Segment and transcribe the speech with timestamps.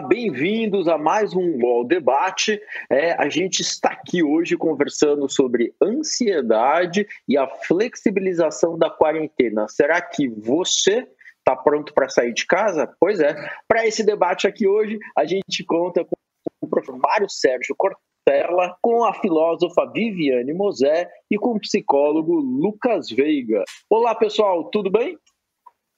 [0.00, 2.60] Bem-vindos a mais um UOL Debate.
[2.88, 9.66] É, a gente está aqui hoje conversando sobre ansiedade e a flexibilização da quarentena.
[9.68, 11.06] Será que você
[11.38, 12.94] está pronto para sair de casa?
[13.00, 13.34] Pois é.
[13.66, 16.16] Para esse debate aqui hoje, a gente conta com
[16.60, 23.10] o professor Mário Sérgio Cortella, com a filósofa Viviane Mosé e com o psicólogo Lucas
[23.10, 23.64] Veiga.
[23.90, 25.18] Olá, pessoal, tudo bem?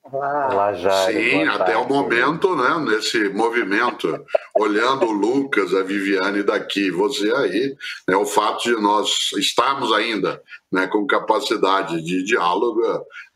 [0.03, 1.31] Olá, Jair.
[1.31, 4.25] Sim, até o momento, né, nesse movimento,
[4.57, 7.77] olhando o Lucas, a Viviane daqui, você aí,
[8.09, 12.81] né, o fato de nós estarmos ainda né, com capacidade de diálogo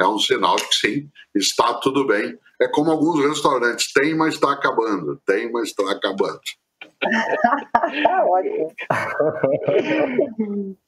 [0.00, 2.36] é um sinal de que sim, está tudo bem.
[2.60, 6.41] É como alguns restaurantes, tem, mas está acabando, tem, mas está acabando.
[8.27, 8.72] Ótimo.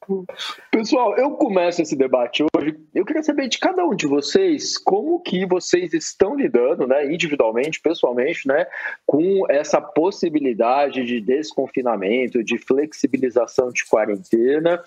[0.71, 2.77] Pessoal, eu começo esse debate hoje.
[2.95, 7.81] Eu queria saber de cada um de vocês como que vocês estão lidando, né, individualmente,
[7.81, 8.67] pessoalmente, né,
[9.05, 14.83] com essa possibilidade de desconfinamento, de flexibilização de quarentena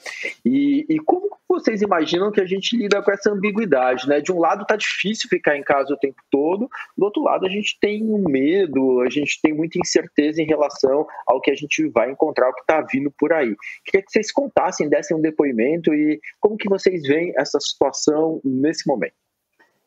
[0.45, 4.21] e, e como vocês imaginam que a gente lida com essa ambiguidade, né?
[4.21, 7.49] De um lado tá difícil ficar em casa o tempo todo, do outro lado a
[7.49, 11.87] gente tem um medo, a gente tem muita incerteza em relação ao que a gente
[11.87, 13.55] vai encontrar, o que está vindo por aí.
[13.83, 18.87] Queria que vocês contassem, dessem um depoimento e como que vocês veem essa situação nesse
[18.87, 19.15] momento.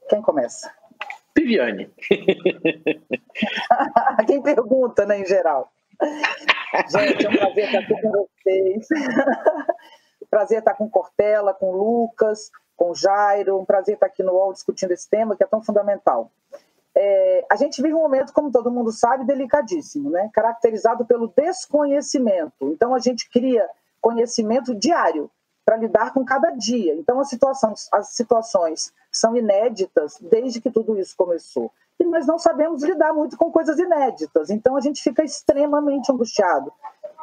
[0.08, 0.72] Quem começa?
[1.36, 1.88] Viviane.
[4.26, 5.70] Quem pergunta, né, em geral.
[6.88, 8.88] Gente, é um prazer estar aqui com vocês.
[10.30, 13.58] prazer estar com Cortella, com Lucas, com Jairo.
[13.58, 16.30] Um prazer estar aqui no UOL discutindo esse tema que é tão fundamental.
[16.94, 20.28] É, a gente vive um momento, como todo mundo sabe, delicadíssimo, né?
[20.34, 22.70] caracterizado pelo desconhecimento.
[22.70, 23.66] Então, a gente cria
[24.03, 25.31] conhecimento diário
[25.64, 26.95] para lidar com cada dia.
[26.95, 31.70] Então, as situações, as situações são inéditas desde que tudo isso começou.
[31.98, 34.51] E nós não sabemos lidar muito com coisas inéditas.
[34.51, 36.73] Então, a gente fica extremamente angustiado.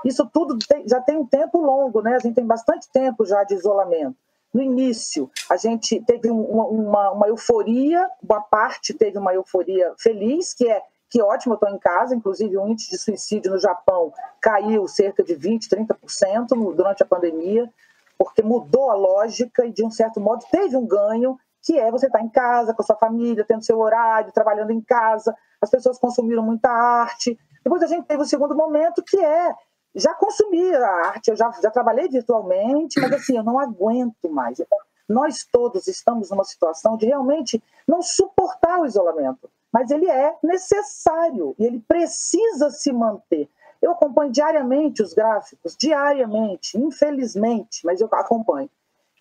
[0.05, 2.15] Isso tudo tem, já tem um tempo longo, né?
[2.15, 4.15] A gente tem bastante tempo já de isolamento.
[4.53, 10.53] No início, a gente teve uma, uma, uma euforia, uma parte teve uma euforia feliz,
[10.53, 14.13] que é que ótimo, eu estou em casa, inclusive o índice de suicídio no Japão
[14.39, 17.69] caiu cerca de 20%, 30% durante a pandemia,
[18.17, 22.05] porque mudou a lógica e, de um certo modo, teve um ganho, que é você
[22.05, 25.69] estar tá em casa, com a sua família, tendo seu horário, trabalhando em casa, as
[25.69, 27.37] pessoas consumiram muita arte.
[27.63, 29.53] Depois a gente teve o segundo momento, que é
[29.95, 34.61] já consumi a arte, eu já, já trabalhei virtualmente, mas assim, eu não aguento mais.
[35.07, 41.55] Nós todos estamos numa situação de realmente não suportar o isolamento, mas ele é necessário
[41.57, 43.49] e ele precisa se manter.
[43.81, 48.69] Eu acompanho diariamente os gráficos, diariamente, infelizmente, mas eu acompanho.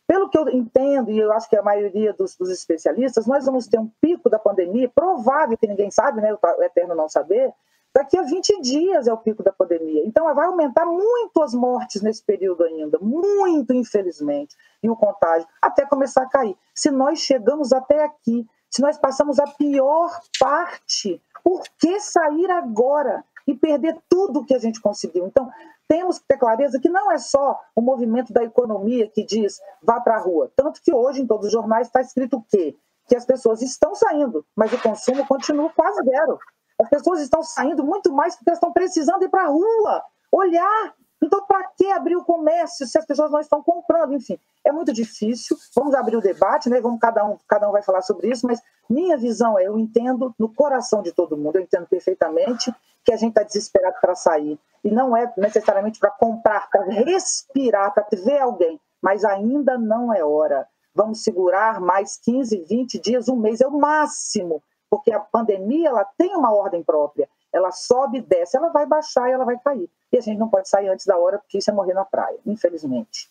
[0.07, 3.67] Pelo que eu entendo, e eu acho que a maioria dos, dos especialistas, nós vamos
[3.67, 7.53] ter um pico da pandemia, provável que ninguém sabe, né, o eterno não saber,
[7.95, 10.05] Daqui a 20 dias é o pico da pandemia.
[10.07, 15.85] Então, vai aumentar muito as mortes nesse período ainda, muito, infelizmente, e o contágio, até
[15.87, 16.57] começar a cair.
[16.75, 23.25] Se nós chegamos até aqui, se nós passamos a pior parte, por que sair agora
[23.47, 25.27] e perder tudo que a gente conseguiu?
[25.27, 25.51] Então,
[25.89, 29.99] temos que ter clareza que não é só o movimento da economia que diz vá
[30.01, 30.53] para a rua.
[30.55, 32.77] Tanto que hoje, em todos os jornais, está escrito o quê?
[33.06, 36.39] Que as pessoas estão saindo, mas o consumo continua quase zero.
[36.81, 40.95] As pessoas estão saindo muito mais porque elas estão precisando ir para a rua, olhar.
[41.23, 44.15] Então, para que abrir o comércio se as pessoas não estão comprando?
[44.15, 45.56] Enfim, é muito difícil.
[45.75, 46.81] Vamos abrir o debate, né?
[46.81, 50.34] Vamos cada um, cada um vai falar sobre isso, mas minha visão é, eu entendo
[50.39, 52.73] no coração de todo mundo, eu entendo perfeitamente
[53.05, 54.59] que a gente está desesperado para sair.
[54.84, 60.23] E não é necessariamente para comprar, para respirar, para ver alguém, mas ainda não é
[60.23, 60.67] hora.
[60.95, 66.05] Vamos segurar mais 15, 20 dias, um mês, é o máximo porque a pandemia ela
[66.17, 67.29] tem uma ordem própria.
[67.59, 69.91] Ela sobe e desce, ela vai baixar e ela vai cair.
[70.13, 72.38] E a gente não pode sair antes da hora, porque isso é morrer na praia,
[72.47, 73.29] infelizmente.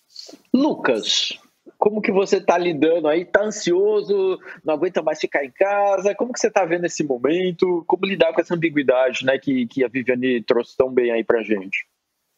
[0.54, 1.40] Lucas,
[1.78, 3.22] como que você está lidando aí?
[3.22, 4.38] Está ansioso?
[4.64, 6.14] Não aguenta mais ficar em casa?
[6.14, 7.84] Como que você está vendo esse momento?
[7.88, 11.44] Como lidar com essa ambiguidade né, que, que a Viviane trouxe tão bem aí para
[11.44, 11.88] gente?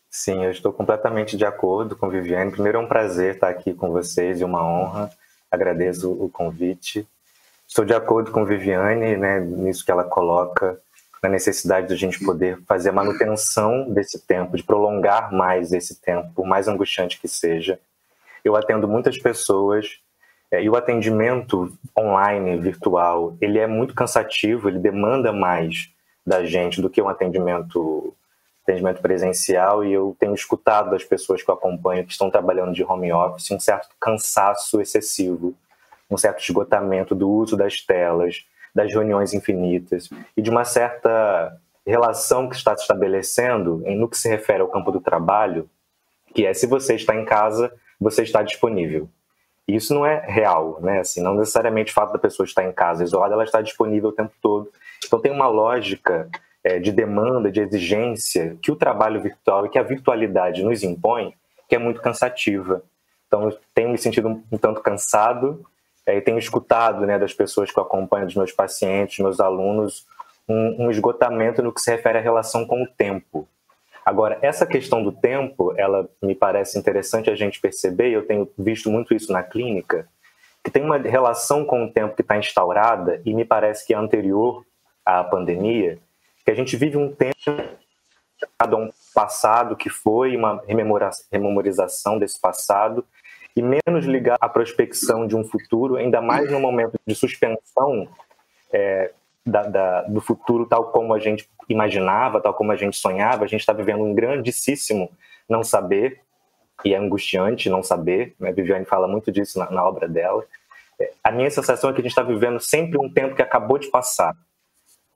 [0.09, 2.51] Sim, eu estou completamente de acordo com a Viviane.
[2.51, 5.09] Primeiro é um prazer estar aqui com vocês e uma honra.
[5.51, 7.07] Agradeço o convite.
[7.67, 10.81] Estou de acordo com Viviane, né, nisso que ela coloca,
[11.21, 15.99] na necessidade de a gente poder fazer a manutenção desse tempo, de prolongar mais esse
[15.99, 17.79] tempo, por mais angustiante que seja.
[18.43, 19.99] Eu atendo muitas pessoas
[20.51, 25.91] é, e o atendimento online, virtual, ele é muito cansativo, ele demanda mais
[26.25, 28.13] da gente do que um atendimento,
[28.63, 32.83] atendimento presencial e eu tenho escutado das pessoas que eu acompanho que estão trabalhando de
[32.83, 35.55] home office um certo cansaço excessivo
[36.09, 42.47] um certo esgotamento do uso das telas, das reuniões infinitas e de uma certa relação
[42.47, 45.69] que está se estabelecendo no que se refere ao campo do trabalho,
[46.33, 49.09] que é se você está em casa, você está disponível.
[49.67, 50.99] E isso não é real, né?
[50.99, 54.13] Assim, não necessariamente o fato da pessoa estar em casa isolada, ela está disponível o
[54.13, 54.71] tempo todo.
[55.05, 56.27] Então tem uma lógica
[56.63, 61.33] é, de demanda, de exigência que o trabalho virtual e que a virtualidade nos impõe,
[61.67, 62.83] que é muito cansativa.
[63.27, 65.63] Então eu tenho me sentido um, tanto cansado
[66.17, 70.05] e tenho escutado né, das pessoas que eu acompanho, dos meus pacientes, meus alunos,
[70.47, 73.47] um, um esgotamento no que se refere à relação com o tempo.
[74.05, 78.89] Agora, essa questão do tempo, ela me parece interessante a gente perceber, eu tenho visto
[78.89, 80.07] muito isso na clínica,
[80.63, 83.97] que tem uma relação com o tempo que está instaurada e me parece que é
[83.97, 84.65] anterior
[85.05, 85.99] à pandemia,
[86.43, 87.35] que a gente vive um tempo
[88.57, 90.61] a um passado que foi uma
[91.31, 93.05] rememorização desse passado
[93.59, 98.07] e menos ligado à prospecção de um futuro, ainda mais no momento de suspensão
[98.71, 99.11] é,
[99.45, 103.43] da, da, do futuro tal como a gente imaginava, tal como a gente sonhava.
[103.43, 105.11] A gente está vivendo um grandíssimo
[105.49, 106.21] não saber,
[106.85, 108.33] e é angustiante não saber.
[108.39, 108.53] Né?
[108.53, 110.41] Viviane fala muito disso na, na obra dela.
[110.97, 113.77] É, a minha sensação é que a gente está vivendo sempre um tempo que acabou
[113.77, 114.37] de passar,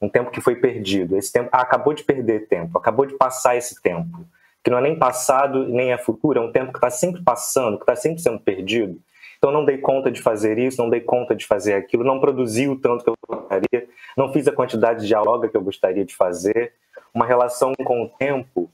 [0.01, 1.15] um tempo que foi perdido.
[1.17, 4.25] Esse tempo ah, acabou de perder tempo, acabou de passar esse tempo,
[4.63, 7.77] que não é nem passado nem é futuro, é um tempo que está sempre passando,
[7.77, 8.99] que está sempre sendo perdido.
[9.37, 12.67] Então não dei conta de fazer isso, não dei conta de fazer aquilo, não produzi
[12.69, 16.15] o tanto que eu gostaria, não fiz a quantidade de diálogo que eu gostaria de
[16.15, 16.73] fazer.
[17.13, 18.71] Uma relação com o tempo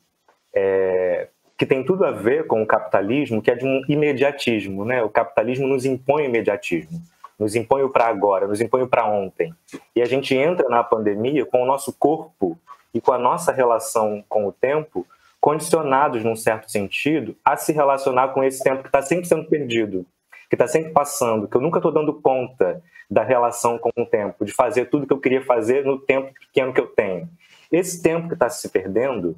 [0.53, 1.27] é,
[1.57, 4.85] que tem tudo a ver com o capitalismo, que é de um imediatismo.
[4.85, 5.01] Né?
[5.01, 7.01] O capitalismo nos impõe imediatismo,
[7.37, 9.51] nos impõe o para agora, nos impõe o para ontem.
[9.95, 12.55] E a gente entra na pandemia com o nosso corpo
[12.93, 15.05] e com a nossa relação com o tempo
[15.39, 20.05] condicionados, num certo sentido, a se relacionar com esse tempo que está sempre sendo perdido
[20.49, 24.43] que está sempre passando, que eu nunca estou dando conta da relação com o tempo,
[24.43, 27.29] de fazer tudo que eu queria fazer no tempo pequeno que eu tenho.
[27.71, 29.37] Esse tempo que está se perdendo,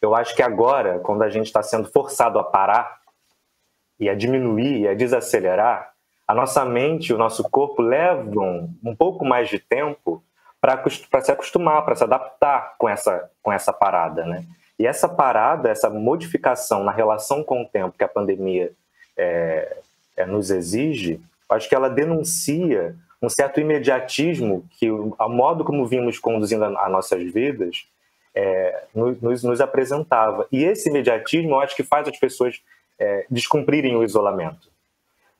[0.00, 3.00] eu acho que agora, quando a gente está sendo forçado a parar
[3.98, 5.92] e a diminuir e a desacelerar,
[6.26, 10.22] a nossa mente e o nosso corpo levam um pouco mais de tempo
[10.60, 10.82] para
[11.22, 14.44] se acostumar, para se adaptar com essa, com essa parada, né?
[14.82, 18.72] E essa parada, essa modificação na relação com o tempo que a pandemia
[19.16, 19.76] é,
[20.16, 26.18] é, nos exige, acho que ela denuncia um certo imediatismo que o modo como vimos
[26.18, 27.86] conduzindo as nossas vidas
[28.34, 30.48] é, nos, nos, apresentava.
[30.50, 32.60] E esse imediatismo, eu acho que faz as pessoas
[32.98, 34.68] é, descumprirem o isolamento.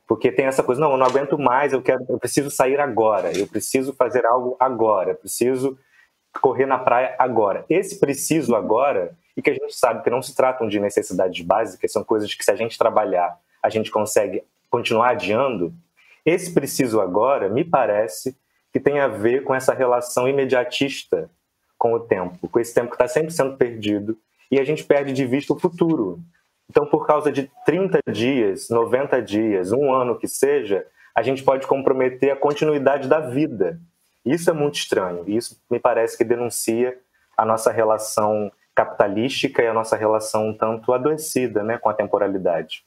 [0.07, 3.37] Porque tem essa coisa, não, eu não aguento mais, eu, quero, eu preciso sair agora,
[3.37, 5.77] eu preciso fazer algo agora, eu preciso
[6.39, 7.65] correr na praia agora.
[7.69, 11.91] Esse preciso agora, e que a gente sabe que não se tratam de necessidades básicas,
[11.91, 15.73] são coisas que se a gente trabalhar, a gente consegue continuar adiando,
[16.25, 18.35] esse preciso agora, me parece,
[18.71, 21.29] que tem a ver com essa relação imediatista
[21.77, 24.17] com o tempo, com esse tempo que está sempre sendo perdido
[24.49, 26.19] e a gente perde de vista o futuro.
[26.69, 31.67] Então, por causa de 30 dias, 90 dias, um ano que seja, a gente pode
[31.67, 33.79] comprometer a continuidade da vida.
[34.25, 35.23] Isso é muito estranho.
[35.27, 36.97] Isso me parece que denuncia
[37.37, 42.83] a nossa relação capitalística e a nossa relação um tanto adoecida né, com a temporalidade.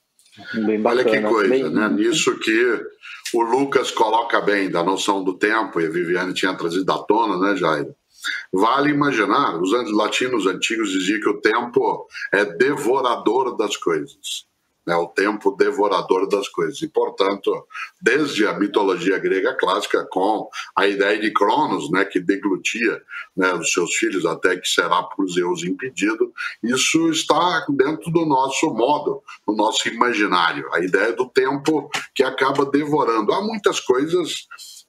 [0.84, 1.70] Olha que coisa, bem...
[1.70, 1.88] né?
[1.88, 2.84] Nisso que
[3.32, 7.38] o Lucas coloca bem da noção do tempo, e a Viviane tinha trazido à tona,
[7.38, 7.88] né, Jair?
[8.52, 14.45] Vale imaginar, os latinos antigos diziam que o tempo é devorador das coisas
[14.86, 16.80] né, o tempo devorador das coisas.
[16.80, 17.66] E, portanto,
[18.00, 23.02] desde a mitologia grega clássica, com a ideia de Cronos, né, que deglutia
[23.36, 28.72] né, os seus filhos até que será por Zeus impedido, isso está dentro do nosso
[28.72, 30.68] modo, do nosso imaginário.
[30.72, 33.32] A ideia do tempo que acaba devorando.
[33.32, 34.46] Há muitas coisas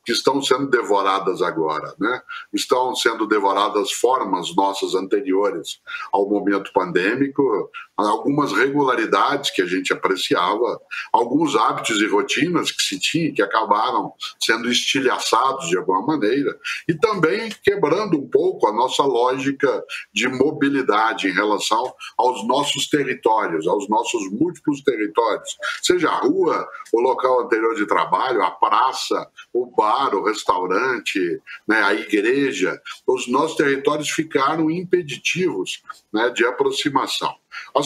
[0.08, 2.22] que estão sendo devoradas agora, né?
[2.54, 5.82] Estão sendo devoradas formas nossas anteriores
[6.14, 7.70] ao momento pandêmico,
[8.06, 10.80] algumas regularidades que a gente apreciava,
[11.12, 16.94] alguns hábitos e rotinas que se tinha que acabaram sendo estilhaçados de alguma maneira e
[16.94, 23.90] também quebrando um pouco a nossa lógica de mobilidade em relação aos nossos territórios, aos
[23.90, 30.14] nossos múltiplos territórios, seja a rua, o local anterior de trabalho, a praça, o bar
[30.14, 37.34] o restaurante, né, a igreja, os nossos territórios ficaram impeditivos né, de aproximação.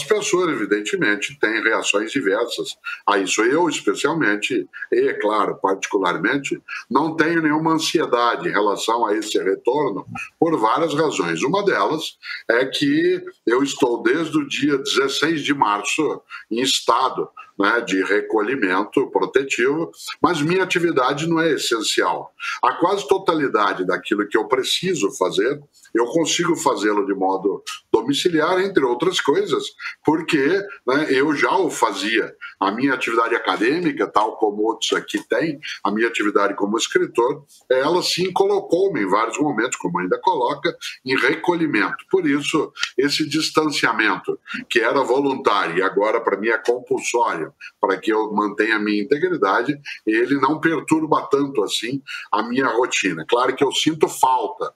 [0.03, 2.75] Pessoas, evidentemente, têm reações diversas
[3.07, 3.41] a isso.
[3.41, 10.05] Eu, especialmente, e, claro, particularmente, não tenho nenhuma ansiedade em relação a esse retorno
[10.39, 11.43] por várias razões.
[11.43, 12.17] Uma delas
[12.49, 17.29] é que eu estou desde o dia 16 de março em estado
[17.61, 22.33] né, de recolhimento protetivo, mas minha atividade não é essencial.
[22.63, 25.61] A quase totalidade daquilo que eu preciso fazer,
[25.93, 29.63] eu consigo fazê-lo de modo domiciliar, entre outras coisas,
[30.03, 30.47] porque
[30.87, 32.33] né, eu já o fazia.
[32.59, 38.01] A minha atividade acadêmica, tal como outros aqui têm, a minha atividade como escritor, ela
[38.01, 40.75] sim colocou-me em vários momentos, como ainda coloca,
[41.05, 42.05] em recolhimento.
[42.09, 44.39] Por isso, esse distanciamento,
[44.69, 49.01] que era voluntário e agora para mim é compulsório, para que eu mantenha a minha
[49.01, 53.25] integridade, ele não perturba tanto assim a minha rotina.
[53.27, 54.73] Claro que eu sinto falta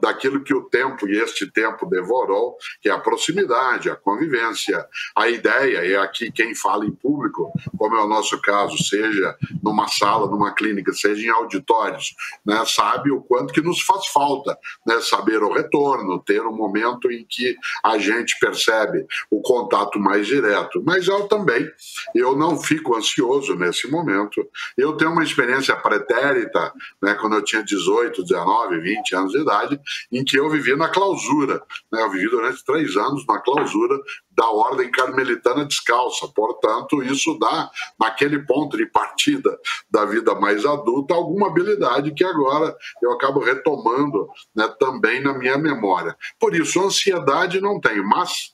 [0.00, 4.86] daquilo que o tempo e este tempo devorou, que é a proximidade, a convivência,
[5.16, 9.88] a ideia, e aqui quem fala em público, como é o nosso caso, seja numa
[9.88, 12.14] sala, numa clínica, seja em auditórios,
[12.44, 17.10] né, sabe o quanto que nos faz falta né, saber o retorno, ter um momento
[17.10, 20.82] em que a gente percebe o contato mais direto.
[20.84, 21.68] Mas eu também,
[22.14, 24.46] eu não fico ansioso nesse momento.
[24.76, 29.80] Eu tenho uma experiência pretérita, né, quando eu tinha 18, 19, 20 anos de idade,
[30.12, 31.62] em que eu vivi na clausura.
[31.90, 32.02] Né?
[32.02, 33.98] Eu vivi durante três anos na clausura
[34.30, 36.28] da Ordem Carmelitana Descalça.
[36.28, 39.58] Portanto, isso dá, naquele ponto de partida
[39.90, 45.58] da vida mais adulta, alguma habilidade que agora eu acabo retomando né, também na minha
[45.58, 46.16] memória.
[46.38, 48.52] Por isso, ansiedade não tenho, mas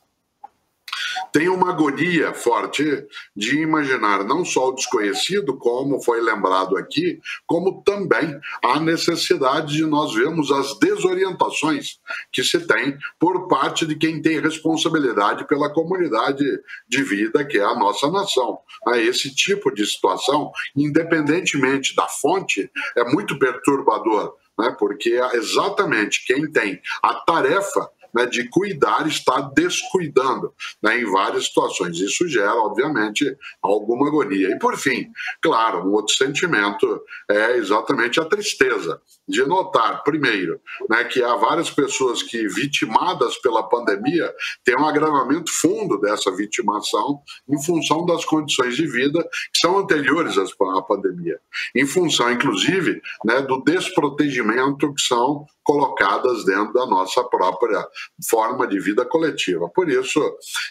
[1.33, 7.83] tem uma agonia forte de imaginar não só o desconhecido, como foi lembrado aqui, como
[7.83, 11.99] também a necessidade de nós vermos as desorientações
[12.33, 16.45] que se tem por parte de quem tem responsabilidade pela comunidade
[16.89, 18.59] de vida que é a nossa nação.
[18.95, 24.35] Esse tipo de situação, independentemente da fonte, é muito perturbador.
[24.59, 24.75] Né?
[24.79, 30.53] Porque é exatamente quem tem a tarefa né, de cuidar está descuidando
[30.83, 31.99] né, em várias situações.
[31.99, 34.51] Isso gera, obviamente, alguma agonia.
[34.51, 35.11] E, por fim,
[35.43, 41.71] claro, um outro sentimento é exatamente a tristeza de notar, primeiro, né, que há várias
[41.71, 48.77] pessoas que, vitimadas pela pandemia, têm um agravamento fundo dessa vitimação em função das condições
[48.77, 51.39] de vida que são anteriores à pandemia,
[51.75, 57.85] em função, inclusive, né, do desprotegimento que são colocadas dentro da nossa própria
[58.29, 59.69] forma de vida coletiva.
[59.69, 60.21] Por isso,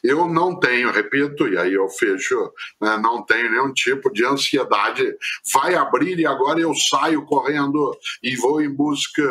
[0.03, 5.15] eu não tenho, repito, e aí eu fecho, né, não tenho nenhum tipo de ansiedade.
[5.53, 9.23] Vai abrir e agora eu saio correndo e vou em busca.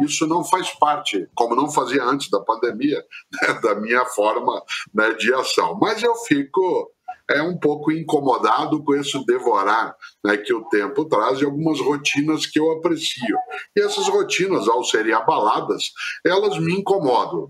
[0.00, 3.04] Isso não faz parte, como não fazia antes da pandemia,
[3.42, 4.62] né, da minha forma
[4.94, 5.78] né, de ação.
[5.80, 6.90] Mas eu fico
[7.30, 9.94] é um pouco incomodado com esse devorar
[10.24, 13.36] né, que o tempo traz e algumas rotinas que eu aprecio.
[13.76, 15.92] E essas rotinas, ao serem abaladas,
[16.24, 17.48] elas me incomodam.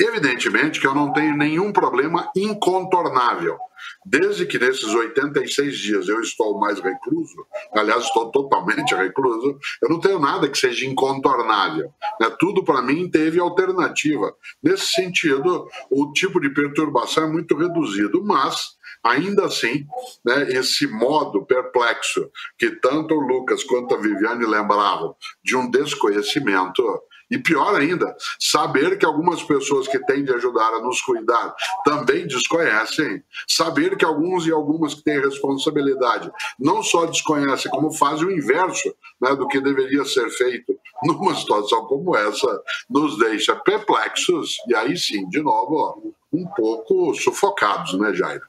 [0.00, 3.58] Evidentemente que eu não tenho nenhum problema incontornável.
[4.04, 7.34] Desde que nesses 86 dias eu estou mais recluso,
[7.74, 11.92] aliás, estou totalmente recluso, eu não tenho nada que seja incontornável.
[12.20, 12.30] Né?
[12.38, 14.34] Tudo para mim teve alternativa.
[14.62, 19.86] Nesse sentido, o tipo de perturbação é muito reduzido, mas Ainda assim,
[20.24, 26.82] né, esse modo perplexo que tanto o Lucas quanto a Viviane lembravam de um desconhecimento,
[27.30, 31.54] e pior ainda, saber que algumas pessoas que têm de ajudar a nos cuidar
[31.84, 38.26] também desconhecem, saber que alguns e algumas que têm responsabilidade não só desconhecem, como fazem
[38.26, 44.56] o inverso né, do que deveria ser feito numa situação como essa, nos deixa perplexos
[44.66, 48.42] e aí sim, de novo, um pouco sufocados, né, Jairo?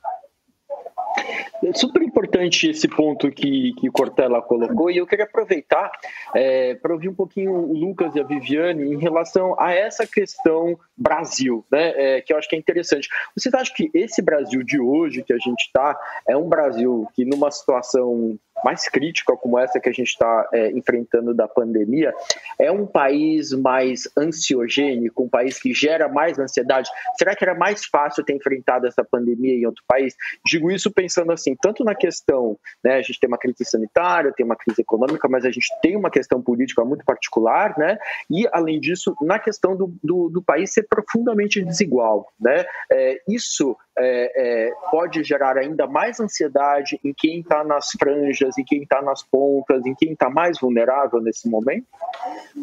[1.64, 5.92] É super importante esse ponto que, que Cortella colocou, e eu queria aproveitar
[6.36, 10.78] é, para ouvir um pouquinho o Lucas e a Viviane em relação a essa questão
[10.98, 11.94] Brasil, né?
[11.96, 13.08] É, que eu acho que é interessante.
[13.36, 17.26] Vocês acham que esse Brasil de hoje que a gente está é um Brasil que,
[17.26, 22.14] numa situação mais crítica como essa que a gente está é, enfrentando da pandemia,
[22.60, 26.90] é um país mais ansiogênico, um país que gera mais ansiedade?
[27.18, 30.16] Será que era mais fácil ter enfrentado essa pandemia em outro país?
[30.46, 34.46] Digo isso pensando assim, tanto na questão, né, a gente tem uma crise sanitária, tem
[34.46, 37.98] uma crise econômica, mas a gente tem uma questão política muito particular, né?
[38.30, 42.66] E além disso, na questão do, do, do país ser profundamente desigual, né?
[42.92, 48.64] É, isso é, é, pode gerar ainda mais ansiedade em quem está nas franjas em
[48.64, 51.88] quem está nas pontas, em quem está mais vulnerável nesse momento?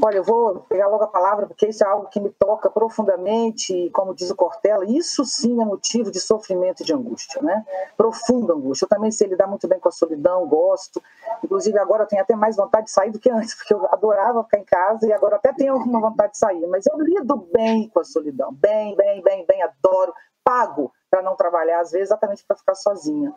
[0.03, 3.75] Olha, eu vou pegar logo a palavra, porque isso é algo que me toca profundamente,
[3.75, 7.65] e como diz o Cortella, isso sim é motivo de sofrimento e de angústia, né?
[7.97, 8.85] Profunda angústia.
[8.85, 11.03] Eu também sei lidar muito bem com a solidão, gosto.
[11.43, 14.45] Inclusive, agora eu tenho até mais vontade de sair do que antes, porque eu adorava
[14.45, 16.67] ficar em casa e agora até tenho alguma vontade de sair.
[16.67, 18.53] Mas eu lido bem com a solidão.
[18.53, 20.13] Bem, bem, bem, bem, adoro.
[20.45, 23.35] Pago para não trabalhar, às vezes, exatamente para ficar sozinha.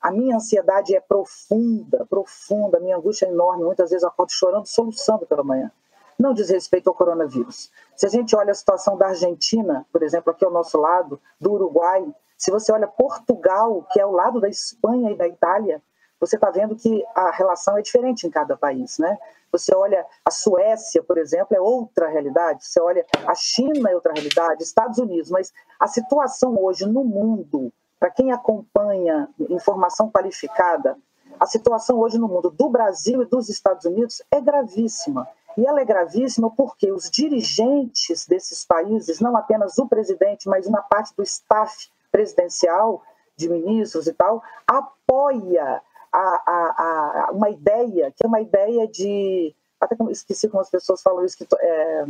[0.00, 3.64] A minha ansiedade é profunda, profunda, a minha angústia é enorme.
[3.64, 5.70] Muitas vezes eu acordo chorando, soluçando pela manhã.
[6.18, 7.70] Não diz respeito ao coronavírus.
[7.94, 11.52] Se a gente olha a situação da Argentina, por exemplo, aqui ao nosso lado, do
[11.52, 15.82] Uruguai, se você olha Portugal, que é ao lado da Espanha e da Itália,
[16.18, 19.18] você está vendo que a relação é diferente em cada país, né?
[19.52, 22.66] Você olha a Suécia, por exemplo, é outra realidade.
[22.66, 27.72] Você olha a China é outra realidade, Estados Unidos, mas a situação hoje no mundo
[28.00, 30.96] para quem acompanha informação qualificada,
[31.38, 35.28] a situação hoje no mundo do Brasil e dos Estados Unidos é gravíssima.
[35.56, 40.80] E ela é gravíssima porque os dirigentes desses países, não apenas o presidente, mas uma
[40.80, 43.02] parte do staff presidencial,
[43.36, 49.54] de ministros e tal, apoia a, a, a uma ideia, que é uma ideia de.
[49.78, 52.04] Até que esqueci como as pessoas falam isso, que é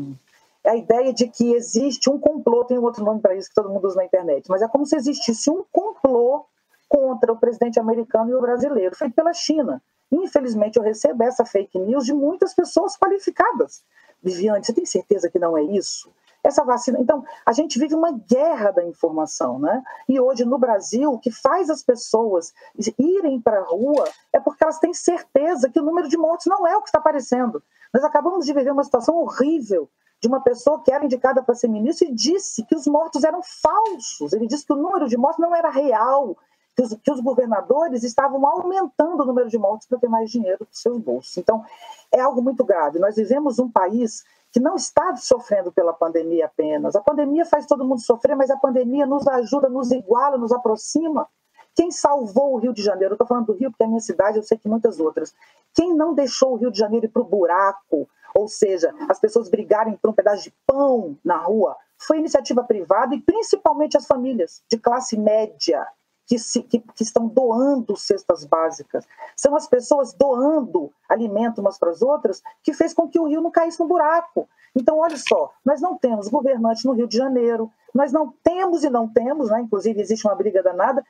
[0.66, 3.70] a ideia de que existe um complô, tem um outro nome para isso que todo
[3.70, 6.44] mundo usa na internet, mas é como se existisse um complô
[6.88, 9.82] contra o presidente americano e o brasileiro, feito pela China.
[10.10, 13.84] Infelizmente, eu recebo essa fake news de muitas pessoas qualificadas.
[14.22, 16.12] Viviane, você tem certeza que não é isso?
[16.42, 16.98] Essa vacina.
[16.98, 19.82] Então, a gente vive uma guerra da informação, né?
[20.08, 22.52] E hoje no Brasil, o que faz as pessoas
[22.98, 26.66] irem para a rua é porque elas têm certeza que o número de mortes não
[26.66, 27.62] é o que está aparecendo.
[27.92, 29.88] Nós acabamos de viver uma situação horrível
[30.20, 33.40] de uma pessoa que era indicada para ser ministro e disse que os mortos eram
[33.42, 34.32] falsos.
[34.32, 36.36] Ele disse que o número de mortos não era real,
[36.76, 40.58] que os, que os governadores estavam aumentando o número de mortos para ter mais dinheiro
[40.58, 41.38] para seus bolsos.
[41.38, 41.64] Então,
[42.12, 42.98] é algo muito grave.
[42.98, 44.22] Nós vivemos um país
[44.52, 46.94] que não está sofrendo pela pandemia apenas.
[46.94, 51.26] A pandemia faz todo mundo sofrer, mas a pandemia nos ajuda, nos iguala, nos aproxima.
[51.74, 53.14] Quem salvou o Rio de Janeiro?
[53.14, 55.34] Estou falando do Rio porque é a minha cidade, eu sei que muitas outras.
[55.72, 59.48] Quem não deixou o Rio de Janeiro ir para o buraco, ou seja, as pessoas
[59.48, 64.62] brigarem por um pedaço de pão na rua, foi iniciativa privada e principalmente as famílias
[64.68, 65.86] de classe média
[66.26, 69.04] que, se, que, que, estão doando cestas básicas.
[69.36, 73.40] São as pessoas doando alimento umas para as outras que fez com que o Rio
[73.40, 74.48] não caísse no buraco.
[74.74, 78.90] Então, olha só, nós não temos governantes no Rio de Janeiro, nós não temos e
[78.90, 79.60] não temos, né?
[79.60, 81.04] inclusive existe uma briga danada.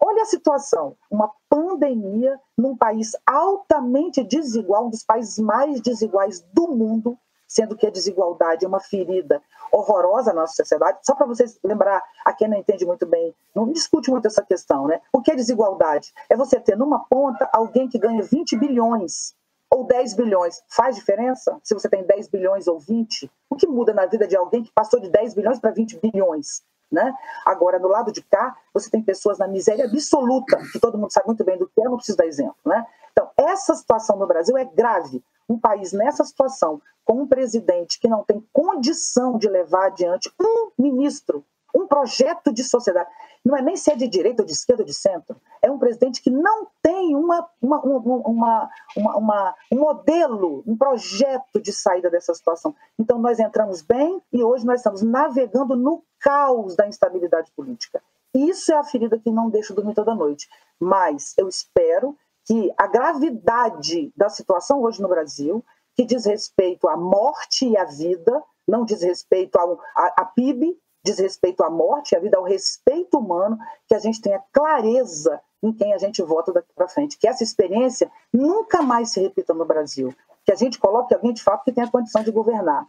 [0.00, 6.68] Olha a situação, uma pandemia num país altamente desigual, um dos países mais desiguais do
[6.68, 9.42] mundo, sendo que a desigualdade é uma ferida
[9.72, 10.98] horrorosa na nossa sociedade.
[11.02, 14.86] Só para vocês lembrar, a quem não entende muito bem, não discute muito essa questão,
[14.86, 15.00] né?
[15.12, 16.12] O que é desigualdade?
[16.28, 19.34] É você ter numa ponta alguém que ganha 20 bilhões
[19.70, 20.62] ou 10 bilhões.
[20.68, 23.30] Faz diferença se você tem 10 bilhões ou 20?
[23.50, 26.62] O que muda na vida de alguém que passou de 10 bilhões para 20 bilhões?
[26.90, 27.12] Né?
[27.44, 31.26] Agora, do lado de cá, você tem pessoas na miséria absoluta, que todo mundo sabe
[31.26, 32.56] muito bem do que é, não preciso dar exemplo.
[32.64, 32.86] Né?
[33.12, 35.22] Então, essa situação no Brasil é grave.
[35.48, 40.70] Um país nessa situação, com um presidente que não tem condição de levar adiante um
[40.78, 41.44] ministro,
[41.74, 43.08] um projeto de sociedade,
[43.44, 45.78] não é nem se é de direita ou de esquerda ou de centro, é um
[45.78, 52.34] presidente que não tem uma, uma, uma, uma, um modelo, um projeto de saída dessa
[52.34, 52.74] situação.
[52.98, 58.02] Então, nós entramos bem e hoje nós estamos navegando no caos da instabilidade política.
[58.34, 60.48] Isso é a ferida que não deixa dormir toda noite.
[60.78, 66.96] Mas eu espero que a gravidade da situação hoje no Brasil, que diz respeito à
[66.96, 72.14] morte e à vida, não diz respeito ao, a, a PIB, diz respeito à morte,
[72.14, 76.52] à vida, ao respeito humano, que a gente tenha clareza em quem a gente vota
[76.52, 77.18] daqui para frente.
[77.18, 80.14] Que essa experiência nunca mais se repita no Brasil.
[80.44, 82.86] Que a gente coloque alguém de fato que tenha condição de governar.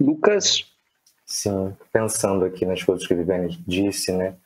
[0.00, 0.75] Lucas?
[1.26, 4.36] Sim, pensando aqui nas coisas que a Viviane disse, né?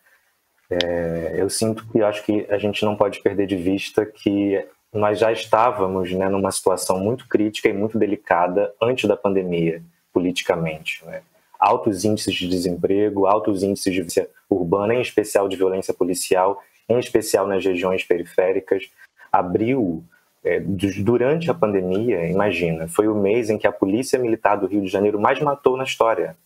[0.71, 5.19] É, eu sinto que acho que a gente não pode perder de vista que nós
[5.19, 11.05] já estávamos né, numa situação muito crítica e muito delicada antes da pandemia, politicamente.
[11.05, 11.23] Né?
[11.59, 16.99] Altos índices de desemprego, altos índices de violência urbana, em especial de violência policial, em
[16.99, 18.91] especial nas regiões periféricas.
[19.31, 20.03] Abril,
[20.43, 24.83] é, durante a pandemia, imagina, foi o mês em que a Polícia Militar do Rio
[24.83, 26.37] de Janeiro mais matou na história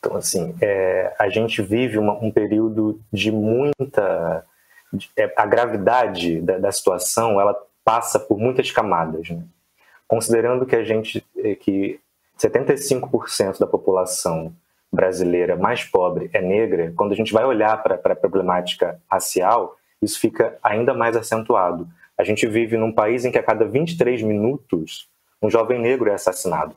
[0.00, 4.44] então, assim, é, a gente vive uma, um período de muita.
[4.90, 9.28] De, é, a gravidade da, da, situação ela passa por muitas camadas.
[9.28, 9.44] Né?
[10.08, 11.24] Considerando que a gente.
[11.36, 12.00] É, que
[12.38, 14.54] 75% da população
[14.90, 20.18] brasileira mais pobre é negra, quando a gente vai olhar para a problemática racial, isso
[20.18, 21.86] fica ainda mais acentuado.
[22.16, 25.06] A gente vive num país em que a cada 23 minutos
[25.42, 26.74] um jovem negro é assassinado.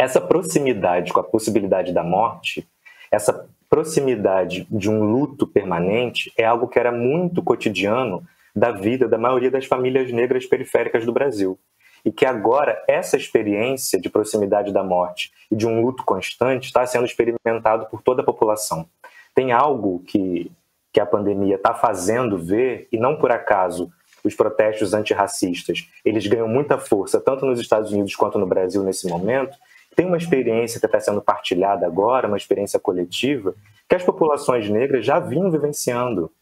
[0.00, 2.66] Essa proximidade com a possibilidade da morte,
[3.12, 9.18] essa proximidade de um luto permanente é algo que era muito cotidiano da vida da
[9.18, 11.58] maioria das famílias negras periféricas do Brasil.
[12.02, 16.86] E que agora essa experiência de proximidade da morte e de um luto constante está
[16.86, 18.88] sendo experimentado por toda a população.
[19.34, 20.50] Tem algo que,
[20.94, 23.92] que a pandemia está fazendo ver, e não por acaso
[24.24, 29.06] os protestos antirracistas eles ganham muita força, tanto nos Estados Unidos quanto no Brasil nesse
[29.06, 29.54] momento.
[30.00, 33.54] Tem uma experiência que está sendo partilhada agora, uma experiência coletiva,
[33.86, 36.32] que as populações negras já vinham vivenciando.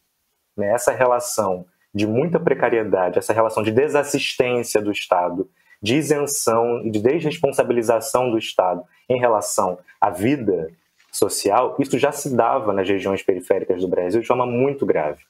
[0.55, 0.71] Né?
[0.71, 5.49] Essa relação de muita precariedade, essa relação de desassistência do Estado,
[5.81, 10.71] de isenção e de desresponsabilização do Estado em relação à vida
[11.11, 15.21] social, isso já se dava nas regiões periféricas do Brasil de forma muito grave.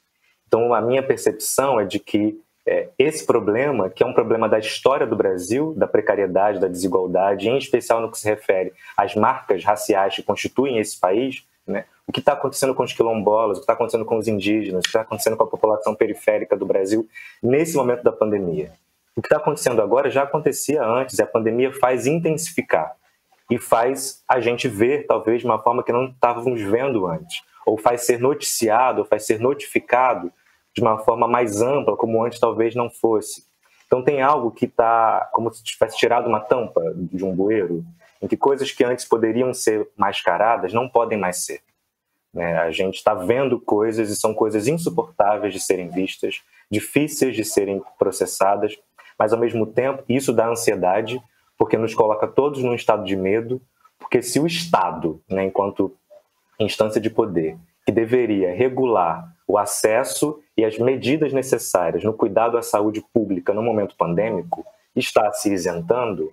[0.48, 2.40] Então, a minha percepção é de que
[2.70, 7.50] é, esse problema, que é um problema da história do Brasil, da precariedade, da desigualdade,
[7.50, 11.86] em especial no que se refere às marcas raciais que constituem esse país, né?
[12.06, 14.84] o que está acontecendo com os quilombolas, o que está acontecendo com os indígenas, o
[14.84, 17.10] que está acontecendo com a população periférica do Brasil
[17.42, 18.72] nesse momento da pandemia.
[19.16, 22.96] O que está acontecendo agora já acontecia antes, e a pandemia faz intensificar
[23.50, 27.80] e faz a gente ver, talvez, de uma forma que não estávamos vendo antes, ou
[27.80, 30.32] faz ser noticiado, ou faz ser notificado
[30.74, 33.44] de uma forma mais ampla, como antes talvez não fosse.
[33.88, 37.84] Então tem algo que está como se tivesse tirado uma tampa de um bueiro,
[38.22, 41.62] em que coisas que antes poderiam ser mascaradas não podem mais ser.
[42.34, 42.58] Né?
[42.60, 47.82] A gente está vendo coisas e são coisas insuportáveis de serem vistas, difíceis de serem
[47.98, 48.78] processadas,
[49.18, 51.22] mas ao mesmo tempo isso dá ansiedade,
[51.58, 53.62] porque nos coloca todos num estado de medo,
[53.98, 55.94] porque se o Estado, né, enquanto
[56.60, 62.62] instância de poder, que deveria regular o acesso e as medidas necessárias no cuidado à
[62.62, 64.64] saúde pública no momento pandêmico,
[64.96, 66.32] está se isentando,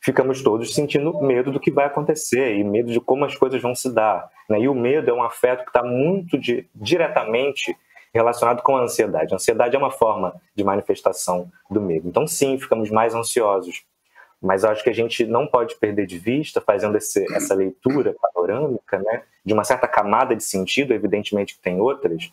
[0.00, 3.74] ficamos todos sentindo medo do que vai acontecer e medo de como as coisas vão
[3.74, 4.30] se dar.
[4.48, 4.60] Né?
[4.60, 7.76] E o medo é um afeto que está muito de, diretamente
[8.14, 9.34] relacionado com a ansiedade.
[9.34, 12.08] A ansiedade é uma forma de manifestação do medo.
[12.08, 13.82] Então, sim, ficamos mais ansiosos.
[14.40, 18.98] Mas acho que a gente não pode perder de vista, fazendo esse, essa leitura panorâmica,
[18.98, 22.30] né, de uma certa camada de sentido, evidentemente que tem outras,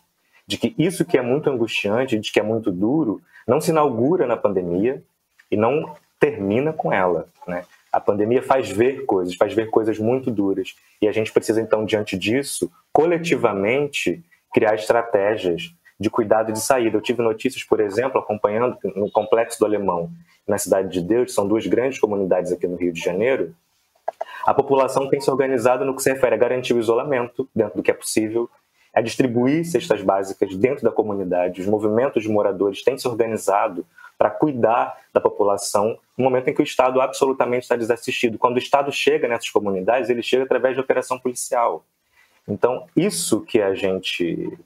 [0.47, 4.25] de que isso que é muito angustiante, de que é muito duro, não se inaugura
[4.25, 5.01] na pandemia
[5.49, 7.27] e não termina com ela.
[7.47, 7.63] Né?
[7.91, 10.75] A pandemia faz ver coisas, faz ver coisas muito duras.
[11.01, 14.23] E a gente precisa, então, diante disso, coletivamente,
[14.53, 16.97] criar estratégias de cuidado de saída.
[16.97, 20.11] Eu tive notícias, por exemplo, acompanhando no Complexo do Alemão,
[20.47, 23.53] na Cidade de Deus, são duas grandes comunidades aqui no Rio de Janeiro,
[24.45, 27.83] a população tem se organizado no que se refere a garantir o isolamento dentro do
[27.83, 28.49] que é possível,
[28.93, 31.61] a distribuir cestas básicas dentro da comunidade.
[31.61, 33.85] Os movimentos de moradores têm se organizado
[34.17, 38.37] para cuidar da população no momento em que o Estado absolutamente está desassistido.
[38.37, 41.83] Quando o Estado chega nessas comunidades, ele chega através de operação policial.
[42.47, 44.57] Então, isso que a gente.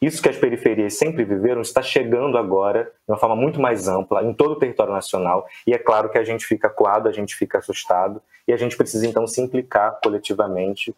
[0.00, 4.22] Isso que as periferias sempre viveram está chegando agora de uma forma muito mais ampla
[4.22, 5.44] em todo o território nacional.
[5.66, 8.76] E é claro que a gente fica coado, a gente fica assustado, e a gente
[8.76, 10.94] precisa então se implicar coletivamente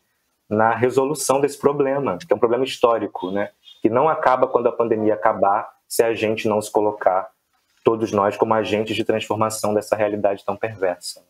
[0.51, 3.51] na resolução desse problema, que é um problema histórico, né?
[3.81, 7.31] que não acaba quando a pandemia acabar se a gente não se colocar
[7.85, 11.23] todos nós como agentes de transformação dessa realidade tão perversa.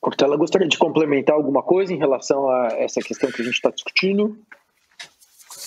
[0.00, 3.70] Cortella, gostaria de complementar alguma coisa em relação a essa questão que a gente está
[3.70, 4.36] discutindo?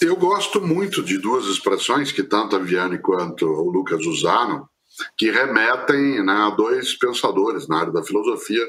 [0.01, 4.67] Eu gosto muito de duas expressões que tanto a Viane quanto o Lucas usaram,
[5.17, 8.65] que remetem né, a dois pensadores na área da filosofia,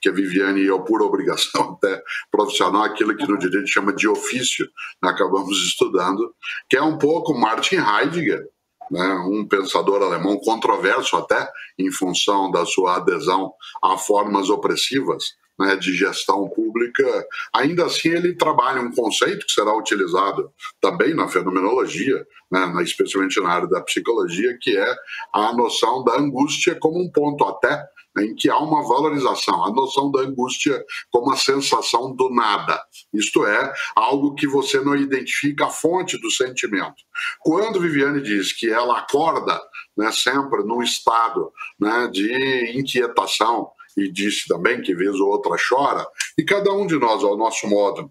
[0.00, 4.68] que a Viviane eu, por obrigação até profissional, aquilo que no direito chama de ofício,
[5.02, 6.34] né, acabamos estudando,
[6.68, 8.46] que é um pouco Martin Heidegger,
[8.90, 15.74] né, um pensador alemão controverso até em função da sua adesão a formas opressivas né,
[15.76, 17.04] de gestão pública,
[17.52, 23.50] ainda assim ele trabalha um conceito que será utilizado também na fenomenologia, né, especialmente na
[23.50, 24.96] área da psicologia, que é
[25.34, 27.84] a noção da angústia como um ponto até
[28.22, 33.44] em que há uma valorização, a noção da angústia como a sensação do nada, isto
[33.46, 36.96] é, algo que você não identifica a fonte do sentimento.
[37.40, 39.60] Quando Viviane diz que ela acorda
[39.96, 46.06] né, sempre num estado né, de inquietação, e disse também que vez ou outra chora,
[46.38, 48.10] e cada um de nós, ao nosso modo,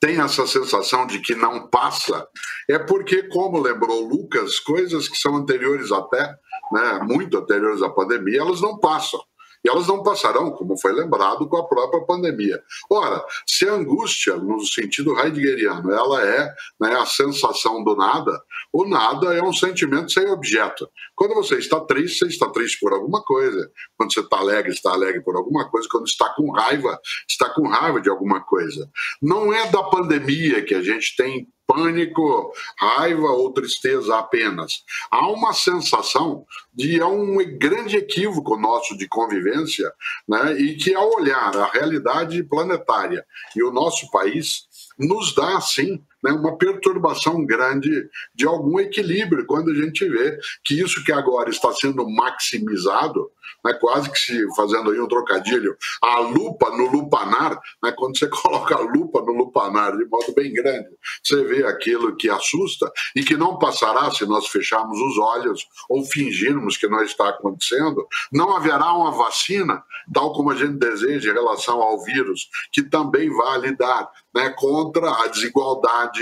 [0.00, 2.26] tem essa sensação de que não passa,
[2.70, 6.34] é porque, como lembrou Lucas, coisas que são anteriores até,
[6.72, 9.20] né, muito anteriores à pandemia, elas não passam.
[9.66, 12.62] E elas não passarão, como foi lembrado, com a própria pandemia.
[12.88, 18.40] Ora, se a angústia, no sentido heideggeriano, ela é né, a sensação do nada,
[18.72, 20.88] o nada é um sentimento sem objeto.
[21.16, 23.68] Quando você está triste, você está triste por alguma coisa.
[23.96, 25.88] Quando você está alegre, está alegre por alguma coisa.
[25.90, 28.88] Quando está com raiva, está com raiva de alguma coisa.
[29.20, 34.84] Não é da pandemia que a gente tem pânico, raiva ou tristeza apenas.
[35.10, 39.92] Há uma sensação de é um grande equívoco nosso de convivência,
[40.28, 40.58] né?
[40.58, 44.66] E que ao olhar a realidade planetária e o nosso país
[44.98, 50.80] nos dá sim né, uma perturbação grande de algum equilíbrio quando a gente vê que
[50.80, 53.30] isso que agora está sendo maximizado
[53.64, 58.28] né, quase que se fazendo aí um trocadilho, a lupa no lupanar, né, quando você
[58.30, 60.88] coloca a lupa no lupanar de modo bem grande,
[61.22, 66.04] você vê aquilo que assusta e que não passará se nós fecharmos os olhos ou
[66.04, 68.06] fingirmos que não está acontecendo.
[68.32, 73.28] Não haverá uma vacina, tal como a gente deseja em relação ao vírus, que também
[73.30, 76.15] vá lidar né, contra a desigualdade,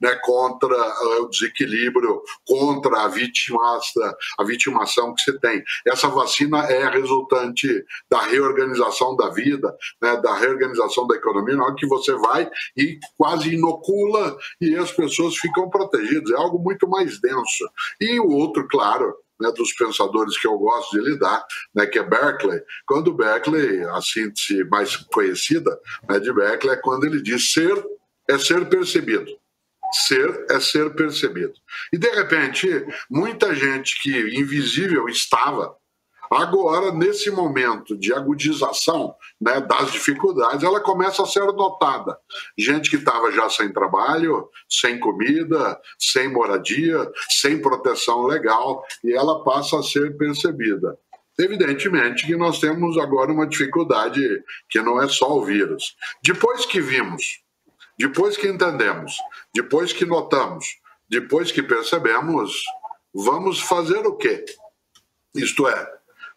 [0.00, 5.62] né, contra uh, o desequilíbrio, contra a, vitimação, a vitimação que se tem.
[5.86, 11.74] Essa vacina é resultante da reorganização da vida, né, da reorganização da economia, na hora
[11.74, 16.30] que você vai e quase inocula e as pessoas ficam protegidas.
[16.30, 17.68] É algo muito mais denso.
[18.00, 22.02] E o outro, claro, né, dos pensadores que eu gosto de lidar, né, que é
[22.02, 22.60] Berkeley.
[22.86, 27.82] Quando Berkeley, a síntese mais conhecida né, de Berkeley é quando ele diz ser
[28.28, 29.39] é ser percebido.
[29.92, 31.54] Ser é ser percebido.
[31.92, 32.68] E de repente,
[33.10, 35.74] muita gente que invisível estava
[36.30, 42.16] Agora, nesse momento de agudização né, das dificuldades, ela começa a ser notada.
[42.56, 49.42] Gente que estava já sem trabalho, sem comida, sem moradia, sem proteção legal, e ela
[49.42, 50.96] passa a ser percebida.
[51.36, 54.22] Evidentemente que nós temos agora uma dificuldade
[54.68, 55.96] que não é só o vírus.
[56.22, 57.40] Depois que vimos,
[58.00, 59.12] depois que entendemos,
[59.54, 62.62] depois que notamos, depois que percebemos,
[63.14, 64.42] vamos fazer o quê?
[65.34, 65.86] Isto é,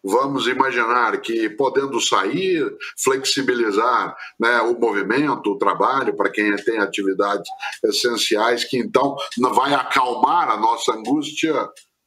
[0.04, 2.70] vamos imaginar que podendo sair,
[3.02, 7.48] flexibilizar né, o movimento, o trabalho para quem tem atividades
[7.82, 9.16] essenciais, que então
[9.54, 11.54] vai acalmar a nossa angústia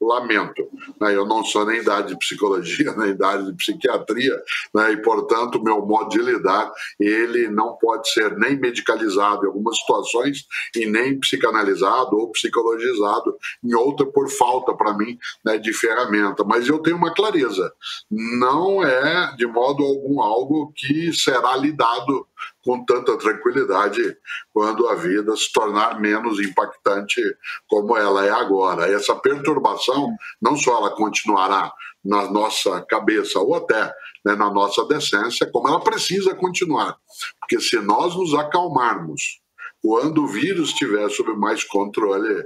[0.02, 0.70] lamento.
[1.00, 1.16] Né?
[1.16, 4.36] Eu não sou nem da área de psicologia, nem da área de psiquiatria,
[4.74, 4.92] né?
[4.92, 9.78] e, portanto, o meu modo de lidar, ele não pode ser nem medicalizado em algumas
[9.80, 16.44] situações e nem psicanalizado ou psicologizado em outra por falta, para mim, né, de ferramenta.
[16.44, 17.72] Mas eu tenho uma clareza,
[18.10, 22.28] não é, de modo algum, algo que será lidado
[22.67, 24.17] com tanta tranquilidade
[24.53, 27.21] quando a vida se tornar menos impactante
[27.65, 28.91] como ela é agora.
[28.91, 31.71] Essa perturbação, não só ela continuará
[32.03, 33.86] na nossa cabeça ou até
[34.25, 36.97] né, na nossa decência, como ela precisa continuar.
[37.39, 39.39] Porque se nós nos acalmarmos
[39.82, 42.43] quando o vírus estiver sob mais controle,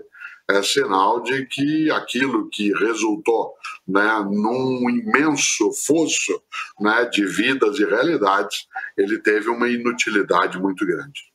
[0.51, 3.53] é sinal de que aquilo que resultou
[3.87, 6.41] né, num imenso fosso
[6.79, 11.31] né, de vidas e realidades, ele teve uma inutilidade muito grande.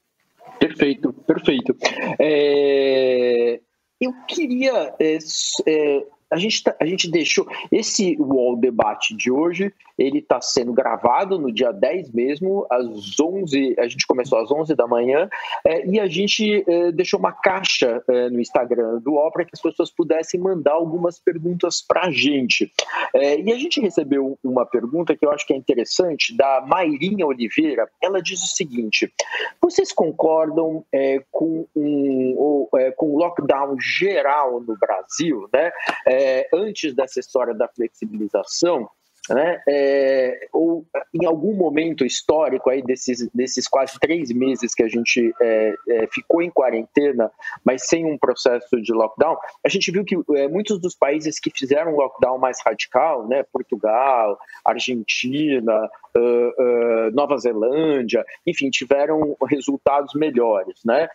[0.59, 1.77] Perfeito, perfeito.
[2.19, 3.61] É,
[4.01, 5.19] eu queria é,
[5.67, 10.73] é, a gente, tá, a gente deixou esse wall debate de hoje, ele está sendo
[10.73, 15.29] gravado no dia 10 mesmo, às 11, a gente começou às 11 da manhã,
[15.65, 19.53] é, e a gente é, deixou uma caixa é, no Instagram do UOL para que
[19.55, 22.71] as pessoas pudessem mandar algumas perguntas para a gente.
[23.15, 27.27] É, e a gente recebeu uma pergunta que eu acho que é interessante, da Mairinha
[27.27, 29.13] Oliveira, ela diz o seguinte,
[29.61, 35.73] vocês concordam é, com um, é, com lockdown geral no Brasil, né?
[36.17, 38.89] É, antes dessa história da flexibilização,
[39.29, 40.85] né, é, ou
[41.15, 46.07] em algum momento histórico aí desses, desses quase três meses que a gente é, é,
[46.13, 47.31] ficou em quarentena,
[47.65, 51.51] mas sem um processo de lockdown, a gente viu que é, muitos dos países que
[51.51, 60.15] fizeram um lockdown mais radical, né, Portugal, Argentina, uh, uh, Nova Zelândia, enfim, tiveram resultados
[60.15, 61.09] melhores, né?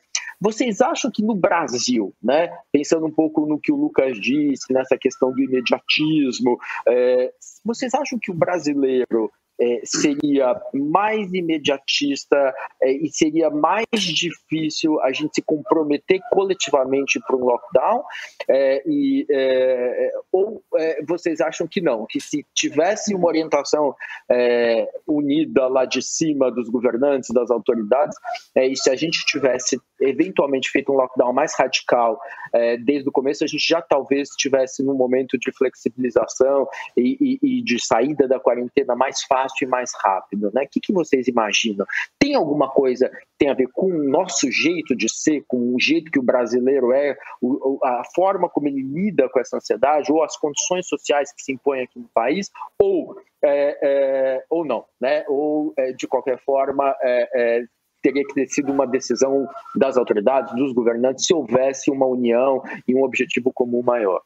[0.44, 4.98] Vocês acham que no Brasil, né, pensando um pouco no que o Lucas disse, nessa
[4.98, 7.32] questão do imediatismo, é,
[7.64, 15.12] vocês acham que o brasileiro é, seria mais imediatista é, e seria mais difícil a
[15.12, 18.04] gente se comprometer coletivamente para um lockdown?
[18.50, 23.94] É, e, é, ou é, vocês acham que não, que se tivesse uma orientação
[24.30, 28.18] é, unida lá de cima dos governantes, das autoridades,
[28.56, 32.20] e se a gente tivesse eventualmente feito um lockdown mais radical
[32.54, 37.60] é, desde o começo, a gente já talvez estivesse num momento de flexibilização e, e,
[37.60, 40.52] e, de saída da quarentena mais fácil e mais rápido.
[40.54, 40.64] Né?
[40.64, 41.86] O que, que vocês imaginam?
[42.20, 45.80] Tem alguma coisa que tem a ver com o nosso jeito de ser, com o
[45.80, 50.24] jeito que o brasileiro é, o, a forma como ele lida com essa ansiedade, ou
[50.24, 55.24] as condições sociais que se impõem aqui no país, ou, é, é, ou não, né?
[55.28, 57.66] ou é, de qualquer forma é, é,
[58.02, 62.96] teria que ter sido uma decisão das autoridades, dos governantes, se houvesse uma união e
[62.96, 64.22] um objetivo comum maior.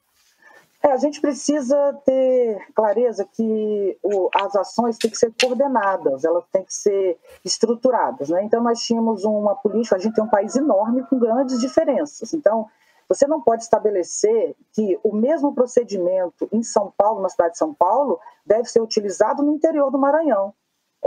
[0.86, 6.46] É, a gente precisa ter clareza que o, as ações têm que ser coordenadas, elas
[6.52, 8.30] têm que ser estruturadas.
[8.30, 8.44] Né?
[8.44, 12.36] Então, nós tínhamos uma política, a gente tem um país enorme com grandes diferenças.
[12.36, 12.68] Então,
[13.10, 17.74] você não pode estabelecer que o mesmo procedimento em São Paulo, na cidade de São
[17.74, 20.54] Paulo, deve ser utilizado no interior do Maranhão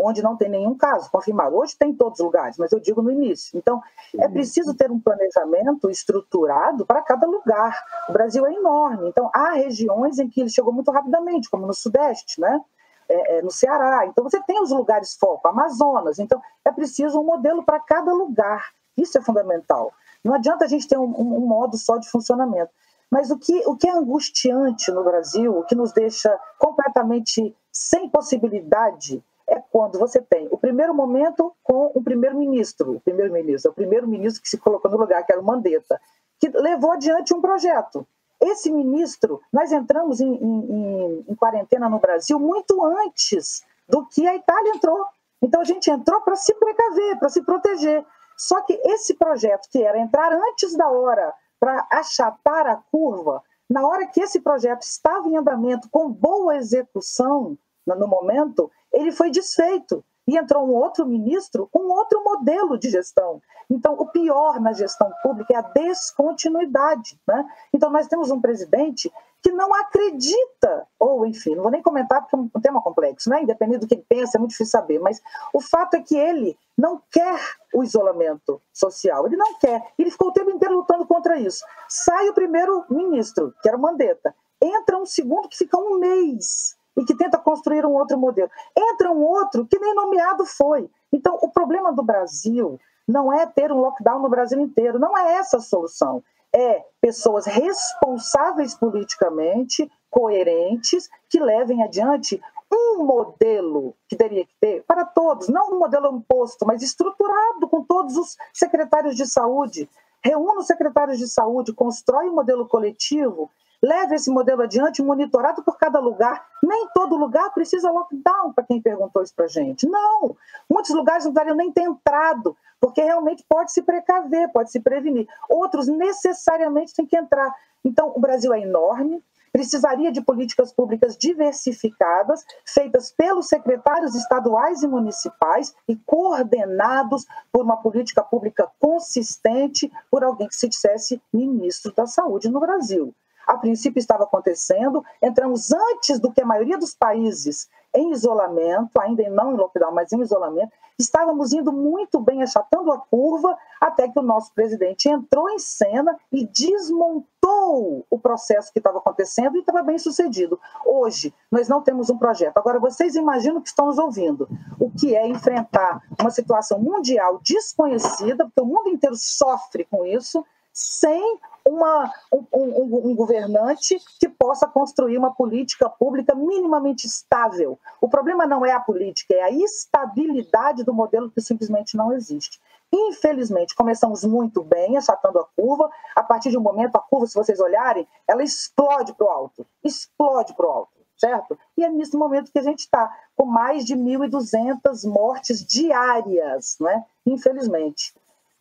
[0.05, 1.57] onde não tem nenhum caso confirmado.
[1.57, 3.57] Hoje tem em todos os lugares, mas eu digo no início.
[3.59, 3.83] Então,
[4.19, 7.77] é preciso ter um planejamento estruturado para cada lugar.
[8.09, 11.75] O Brasil é enorme, então há regiões em que ele chegou muito rapidamente, como no
[11.75, 12.61] Sudeste, né?
[13.09, 14.05] É, é, no Ceará.
[14.07, 16.19] Então, você tem os lugares foco, Amazonas.
[16.19, 18.69] Então, é preciso um modelo para cada lugar.
[18.99, 19.93] Isso é fundamental.
[20.23, 22.71] Não adianta a gente ter um, um, um modo só de funcionamento.
[23.11, 28.09] Mas o que, o que é angustiante no Brasil, o que nos deixa completamente sem
[28.09, 34.43] possibilidade é quando você tem o primeiro momento com o primeiro-ministro, o primeiro-ministro, o primeiro-ministro
[34.43, 36.01] que se colocou no lugar, que era o Mandetta,
[36.39, 38.07] que levou adiante um projeto.
[38.41, 44.37] Esse ministro, nós entramos em, em, em quarentena no Brasil muito antes do que a
[44.37, 45.05] Itália entrou.
[45.43, 48.05] Então a gente entrou para se precaver, para se proteger.
[48.37, 53.87] Só que esse projeto, que era entrar antes da hora para achatar a curva, na
[53.87, 57.59] hora que esse projeto estava em andamento com boa execução,
[57.95, 63.41] no momento, ele foi desfeito e entrou um outro ministro com outro modelo de gestão.
[63.71, 67.19] Então, o pior na gestão pública é a descontinuidade.
[67.27, 67.47] Né?
[67.73, 69.11] Então, nós temos um presidente
[69.43, 73.43] que não acredita, ou enfim, não vou nem comentar porque é um tema complexo, né?
[73.43, 75.23] independente do que ele pensa, é muito difícil saber, mas
[75.55, 77.41] o fato é que ele não quer
[77.73, 81.65] o isolamento social, ele não quer, ele ficou o tempo inteiro lutando contra isso.
[81.89, 86.78] Sai o primeiro ministro, que era o Mandetta, entra um segundo que fica um mês
[86.99, 88.51] e que tenta construir um outro modelo.
[88.77, 90.91] Entra um outro que nem nomeado foi.
[91.13, 95.35] Então, o problema do Brasil não é ter um lockdown no Brasil inteiro, não é
[95.35, 96.23] essa a solução.
[96.53, 105.05] É pessoas responsáveis politicamente, coerentes, que levem adiante um modelo que teria que ter para
[105.05, 109.89] todos, não um modelo imposto, mas estruturado com todos os secretários de saúde.
[110.23, 115.79] Reúna os secretários de saúde, constrói um modelo coletivo Leve esse modelo adiante, monitorado por
[115.79, 116.45] cada lugar.
[116.63, 119.87] Nem todo lugar precisa lockdown, para quem perguntou isso para a gente.
[119.87, 120.37] Não!
[120.69, 125.29] Muitos lugares não deveriam nem ter entrado, porque realmente pode se precaver, pode se prevenir.
[125.49, 127.55] Outros necessariamente têm que entrar.
[127.85, 134.89] Então, o Brasil é enorme, precisaria de políticas públicas diversificadas, feitas pelos secretários estaduais e
[134.89, 142.07] municipais e coordenados por uma política pública consistente por alguém que se dissesse ministro da
[142.07, 143.15] Saúde no Brasil
[143.49, 145.03] a princípio estava acontecendo.
[145.23, 150.13] Entramos antes do que a maioria dos países em isolamento, ainda não em lockdown, mas
[150.13, 150.71] em isolamento.
[150.99, 156.19] Estávamos indo muito bem, achatando a curva, até que o nosso presidente entrou em cena
[156.31, 160.61] e desmontou o processo que estava acontecendo e estava bem sucedido.
[160.85, 162.59] Hoje, nós não temos um projeto.
[162.59, 164.49] Agora, vocês imaginam que estão nos ouvindo.
[164.79, 170.45] O que é enfrentar uma situação mundial desconhecida, porque o mundo inteiro sofre com isso,
[170.73, 177.79] sem uma, um, um, um, governante que possa construir uma política pública minimamente estável.
[178.01, 182.59] O problema não é a política, é a estabilidade do modelo que simplesmente não existe.
[182.91, 185.91] Infelizmente, começamos muito bem, achatando a curva.
[186.17, 189.67] A partir de um momento, a curva, se vocês olharem, ela explode para o alto.
[189.85, 191.59] Explode para o alto, certo?
[191.77, 197.05] E é nesse momento que a gente está, com mais de 1.200 mortes diárias, né?
[197.27, 198.15] infelizmente.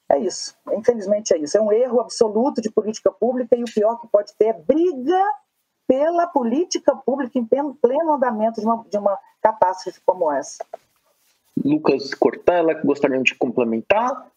[0.09, 0.55] É isso.
[0.71, 1.57] Infelizmente é isso.
[1.57, 5.21] É um erro absoluto de política pública e o pior que pode ter é briga
[5.87, 10.63] pela política pública em pleno andamento de uma, de uma catástrofe como essa.
[11.63, 14.27] Lucas Cortella, gostaria de complementar?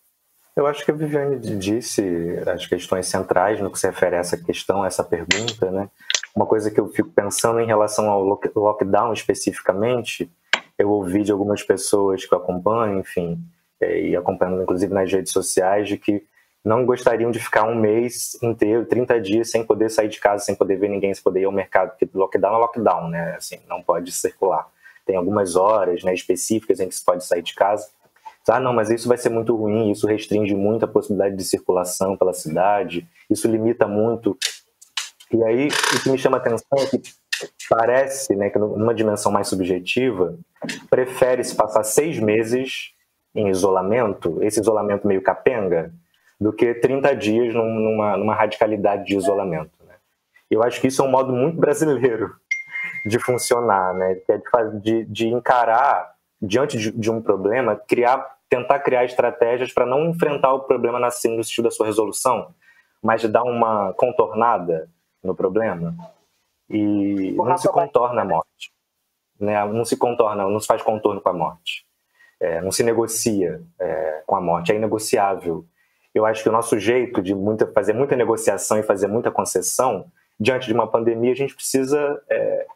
[0.56, 2.02] Eu acho que a Viviane disse
[2.46, 5.88] as questões centrais no que se refere a essa questão, a essa pergunta, né?
[6.34, 10.30] Uma coisa que eu fico pensando em relação ao lockdown especificamente,
[10.78, 13.38] eu ouvi de algumas pessoas que eu acompanho, enfim,
[13.80, 16.22] é, e acompanhando inclusive nas redes sociais, de que
[16.64, 20.54] não gostariam de ficar um mês inteiro, 30 dias, sem poder sair de casa, sem
[20.54, 23.34] poder ver ninguém, sem poder ir ao mercado, porque lockdown é lockdown, né?
[23.36, 24.68] Assim, não pode circular.
[25.06, 27.88] Tem algumas horas né, específicas em que se pode sair de casa.
[28.48, 32.16] Ah, não, mas isso vai ser muito ruim, isso restringe muito a possibilidade de circulação
[32.16, 34.36] pela cidade, isso limita muito.
[35.32, 37.00] E aí, o que me chama a atenção é que
[37.68, 40.36] parece, né, que numa dimensão mais subjetiva,
[40.90, 42.92] prefere-se passar seis meses
[43.34, 45.92] em isolamento, esse isolamento meio capenga,
[46.40, 49.72] do que 30 dias numa, numa radicalidade de isolamento.
[49.86, 49.94] Né?
[50.50, 52.34] Eu acho que isso é um modo muito brasileiro
[53.04, 54.20] de funcionar, né?
[54.28, 60.08] é de, de encarar, diante de, de, um problema, criar, tentar criar estratégias para não
[60.08, 62.54] enfrentar o problema no sentido da sua resolução,
[63.02, 64.88] mas de dar uma contornada
[65.22, 65.94] no problema.
[66.68, 68.72] E não se contorna a morte.
[69.38, 69.62] Né?
[69.66, 71.84] Não se contorna, não se faz contorno com a morte.
[72.40, 75.64] É, não se negocia é, com a morte, é inegociável.
[76.14, 80.06] Eu acho que o nosso jeito de muita, fazer muita negociação e fazer muita concessão
[80.38, 82.66] diante de uma pandemia, a gente precisa é,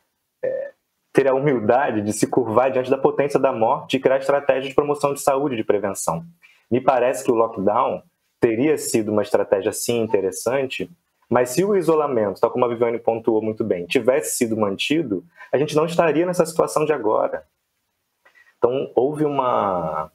[0.42, 0.70] é,
[1.12, 4.74] ter a humildade de se curvar diante da potência da morte e criar estratégias de
[4.74, 6.24] promoção de saúde, de prevenção.
[6.70, 8.02] Me parece que o lockdown
[8.38, 10.90] teria sido uma estratégia sim interessante,
[11.28, 15.56] mas se o isolamento, tal como a Viviane pontuou muito bem, tivesse sido mantido, a
[15.56, 17.44] gente não estaria nessa situação de agora.
[18.64, 20.10] Então, houve uma.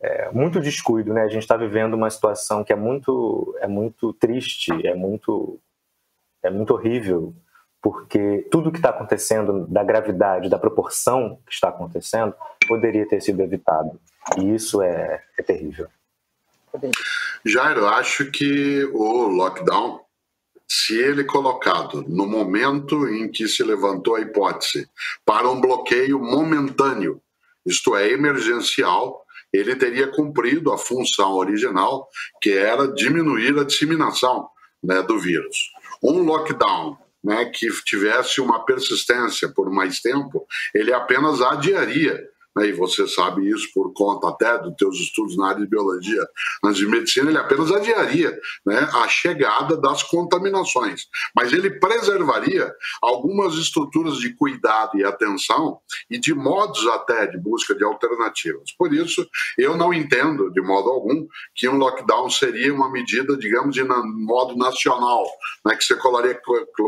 [0.00, 1.22] É, muito descuido, né?
[1.22, 5.58] A gente está vivendo uma situação que é muito, é muito triste, é muito,
[6.40, 7.34] é muito horrível,
[7.82, 12.32] porque tudo que está acontecendo, da gravidade, da proporção que está acontecendo,
[12.68, 14.00] poderia ter sido evitado.
[14.38, 15.88] E isso é, é terrível.
[17.44, 20.00] Jairo, acho que o lockdown
[20.70, 24.86] se ele colocado no momento em que se levantou a hipótese
[25.24, 27.20] para um bloqueio momentâneo,
[27.68, 32.08] isto é, emergencial, ele teria cumprido a função original,
[32.40, 34.48] que era diminuir a disseminação
[34.82, 35.56] né, do vírus.
[36.02, 42.20] Um lockdown né, que tivesse uma persistência por mais tempo, ele apenas adiaria
[42.58, 46.26] né, e você sabe isso por conta até dos teus estudos na área de biologia,
[46.64, 48.36] antes de medicina, ele apenas adiaria
[48.66, 55.78] né, a chegada das contaminações, mas ele preservaria algumas estruturas de cuidado e atenção
[56.10, 58.72] e de modos até de busca de alternativas.
[58.76, 59.24] Por isso,
[59.56, 64.56] eu não entendo de modo algum que um lockdown seria uma medida, digamos, de modo
[64.56, 65.24] nacional,
[65.64, 66.40] né, que você colocaria,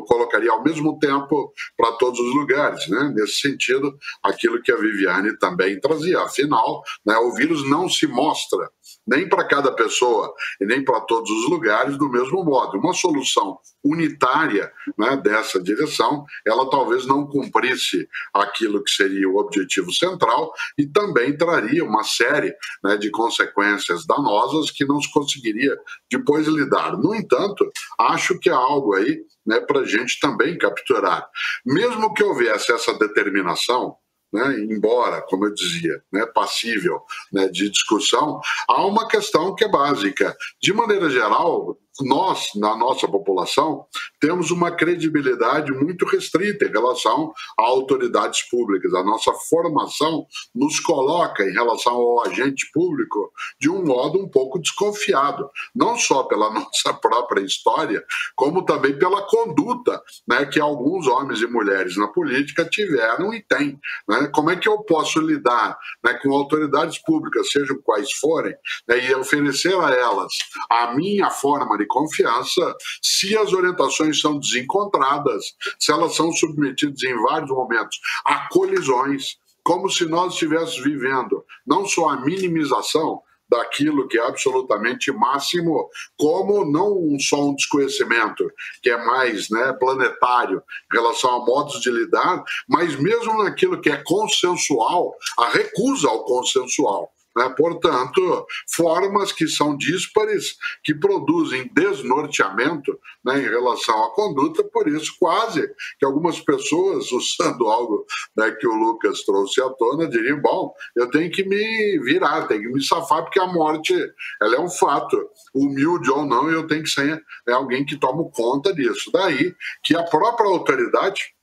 [0.09, 2.89] colocaria ao mesmo tempo para todos os lugares.
[2.89, 3.13] Né?
[3.15, 6.21] Nesse sentido, aquilo que a Viviane também também trazia.
[6.23, 8.71] Afinal, né, o vírus não se mostra
[9.07, 12.79] nem para cada pessoa e nem para todos os lugares do mesmo modo.
[12.79, 19.93] Uma solução unitária né, dessa direção, ela talvez não cumprisse aquilo que seria o objetivo
[19.93, 22.55] central e também traria uma série
[22.85, 25.77] né, de consequências danosas que não se conseguiria
[26.11, 26.97] depois lidar.
[26.97, 31.27] No entanto, acho que há algo aí né, para a gente também capturar.
[31.65, 33.97] Mesmo que houvesse essa determinação,
[34.33, 37.03] né, embora, como eu dizia, né, passível
[37.33, 40.37] né, de discussão, há uma questão que é básica.
[40.61, 43.87] De maneira geral, nós, na nossa população,
[44.21, 48.93] temos uma credibilidade muito restrita em relação a autoridades públicas.
[48.95, 54.59] A nossa formação nos coloca em relação ao agente público de um modo um pouco
[54.59, 61.41] desconfiado, não só pela nossa própria história, como também pela conduta né, que alguns homens
[61.41, 63.79] e mulheres na política tiveram e têm.
[64.09, 64.31] Né?
[64.35, 68.55] Como é que eu posso lidar né, com autoridades públicas, sejam quais forem,
[68.89, 70.33] né, e oferecer a elas
[70.71, 75.45] a minha forma de confiança se as orientações são desencontradas,
[75.79, 81.85] se elas são submetidas em vários momentos a colisões, como se nós estivéssemos vivendo não
[81.85, 83.21] só a minimização
[83.51, 88.49] daquilo que é absolutamente máximo, como não só um desconhecimento
[88.81, 90.63] que é mais né, planetário
[90.93, 96.25] em relação a modos de lidar, mas mesmo naquilo que é consensual, a recusa ao
[96.25, 97.11] consensual.
[97.37, 97.49] Né?
[97.57, 105.15] Portanto, formas que são díspares, que produzem desnorteamento né, em relação à conduta, por isso,
[105.19, 105.69] quase
[105.99, 108.05] que algumas pessoas, usando algo
[108.37, 112.63] né, que o Lucas trouxe à tona, diriam: bom, eu tenho que me virar, tenho
[112.63, 113.95] que me safar, porque a morte
[114.41, 118.29] ela é um fato, humilde ou não, eu tenho que ser né, alguém que tome
[118.35, 119.11] conta disso.
[119.13, 119.55] Daí
[119.85, 121.35] que a própria autoridade,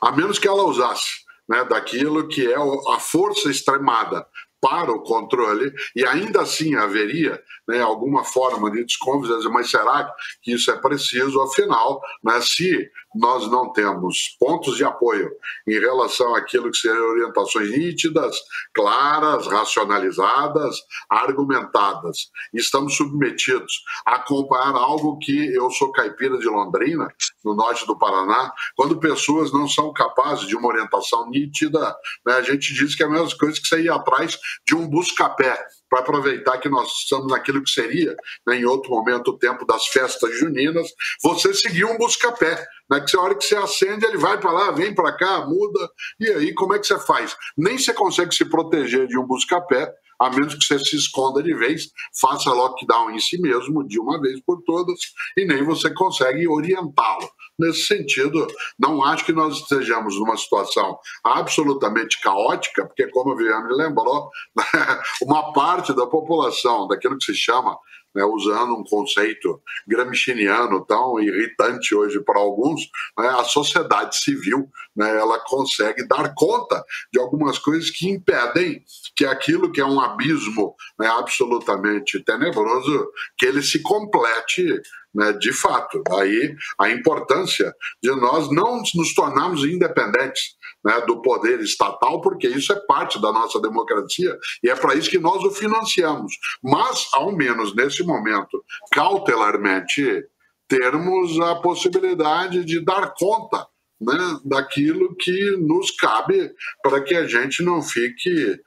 [0.00, 4.26] a menos que ela usasse né, daquilo que é a força extremada
[4.60, 10.10] para o controle e ainda assim haveria né, alguma forma de desconfiança, mas será
[10.42, 11.40] que isso é preciso?
[11.40, 15.30] Afinal, né, se nós não temos pontos de apoio
[15.66, 18.36] em relação àquilo que seriam orientações nítidas,
[18.74, 20.76] claras, racionalizadas,
[21.08, 27.08] argumentadas, estamos submetidos a comparar algo que eu sou caipira de Londrina,
[27.44, 31.96] no norte do Paraná, quando pessoas não são capazes de uma orientação nítida,
[32.26, 34.88] né, a gente diz que é a mesma coisa que você ir atrás de um
[34.88, 38.14] busca-pé para aproveitar que nós estamos naquilo que seria,
[38.46, 40.88] né, em outro momento, o tempo das festas juninas,
[41.22, 42.66] você seguir um busca-pé.
[42.90, 45.90] Né, que hora que você acende, ele vai para lá, vem para cá, muda.
[46.18, 47.36] E aí, como é que você faz?
[47.56, 51.54] Nem você consegue se proteger de um busca-pé, a menos que você se esconda de
[51.54, 51.90] vez,
[52.20, 54.98] faça lockdown em si mesmo de uma vez por todas,
[55.36, 57.30] e nem você consegue orientá-lo.
[57.58, 58.46] Nesse sentido,
[58.78, 64.30] não acho que nós estejamos numa situação absolutamente caótica, porque, como a Viviane lembrou,
[65.22, 67.76] uma parte da população, daquilo que se chama
[68.14, 72.82] né, usando um conceito gramsciano tão irritante hoje para alguns,
[73.18, 78.82] né, a sociedade civil né, ela consegue dar conta de algumas coisas que impedem
[79.14, 84.80] que aquilo que é um abismo né, absolutamente tenebroso, que ele se complete
[85.14, 86.02] né, de fato.
[86.12, 92.72] Aí a importância de nós não nos tornarmos independentes né, do poder estatal, porque isso
[92.72, 96.34] é parte da nossa democracia e é para isso que nós o financiamos.
[96.62, 98.62] Mas, ao menos nesse momento,
[98.92, 100.24] cautelarmente,
[100.68, 103.66] termos a possibilidade de dar conta
[104.00, 106.52] né, daquilo que nos cabe
[106.82, 108.60] para que a gente não fique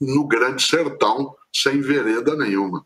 [0.00, 2.84] no grande sertão sem vereda nenhuma.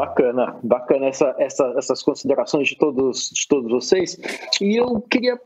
[0.00, 4.18] Bacana, bacana essa, essa, essas considerações de todos, de todos vocês.
[4.58, 5.38] E eu queria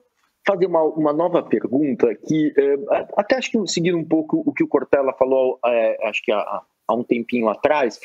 [0.46, 2.76] fazer uma, uma nova pergunta que é,
[3.16, 6.62] até acho que seguindo um pouco o que o Cortella falou, é, acho que a,
[6.86, 7.98] há um tempinho atrás,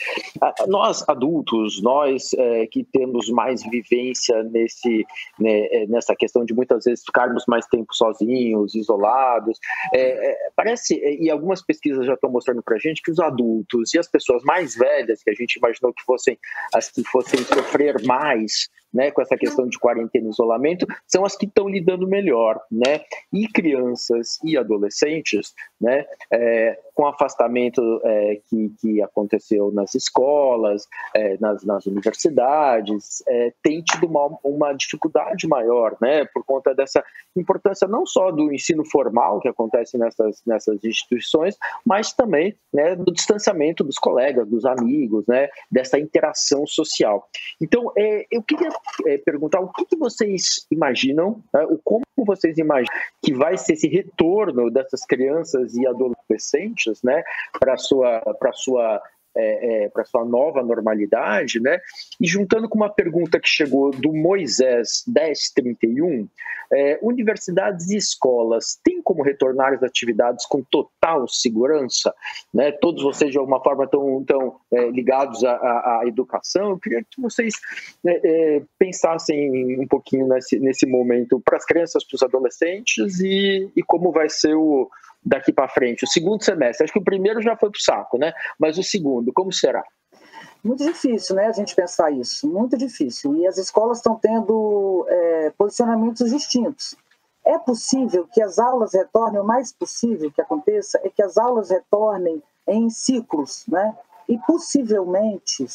[0.67, 5.05] nós adultos, nós é, que temos mais vivência nesse,
[5.39, 9.57] né, é, nessa questão de muitas vezes ficarmos mais tempo sozinhos, isolados,
[9.93, 13.93] é, é parece, e algumas pesquisas já estão mostrando para a gente que os adultos
[13.93, 16.38] e as pessoas mais velhas, que a gente imaginou que fossem
[16.73, 21.36] as que fossem sofrer mais né, com essa questão de quarentena e isolamento, são as
[21.36, 23.02] que estão lidando melhor, né?
[23.32, 31.38] E crianças e adolescentes, né, é, com afastamento é, que, que aconteceu nas escolas, é,
[31.40, 37.04] nas, nas universidades, é, tem tido uma, uma dificuldade maior, né, por conta dessa
[37.36, 43.14] importância não só do ensino formal que acontece nessas, nessas instituições, mas também né, do
[43.14, 47.28] distanciamento dos colegas, dos amigos, né, dessa interação social.
[47.62, 48.70] Então, é, eu queria
[49.05, 53.88] é, perguntar o que, que vocês imaginam, né, como vocês imaginam que vai ser esse
[53.88, 57.23] retorno dessas crianças e adolescentes né,
[57.59, 58.21] para sua,
[58.53, 59.01] sua
[59.36, 61.80] é, é, para sua nova normalidade, né?
[62.19, 66.27] E juntando com uma pergunta que chegou do Moisés 1031,
[66.71, 72.13] é, universidades e escolas têm como retornar às atividades com total segurança?
[72.53, 72.71] Né?
[72.71, 76.71] Todos vocês, de alguma forma, estão, estão é, ligados à, à, à, educação.
[76.71, 77.55] Eu queria que vocês
[78.05, 83.71] é, é, pensassem um pouquinho nesse, nesse momento para as crianças, para os adolescentes e,
[83.75, 84.89] e como vai ser o
[85.24, 86.03] daqui para frente?
[86.03, 88.34] O segundo semestre, acho que o primeiro já foi para o saco, né?
[88.57, 89.84] Mas o segundo, como será?
[90.63, 93.36] Muito difícil, né, a gente pensar isso, muito difícil.
[93.38, 96.95] E as escolas estão tendo é, posicionamentos distintos.
[97.45, 101.70] É possível que as aulas retornem, o mais possível que aconteça é que as aulas
[101.70, 103.95] retornem em ciclos, né?
[104.30, 105.65] E possivelmente,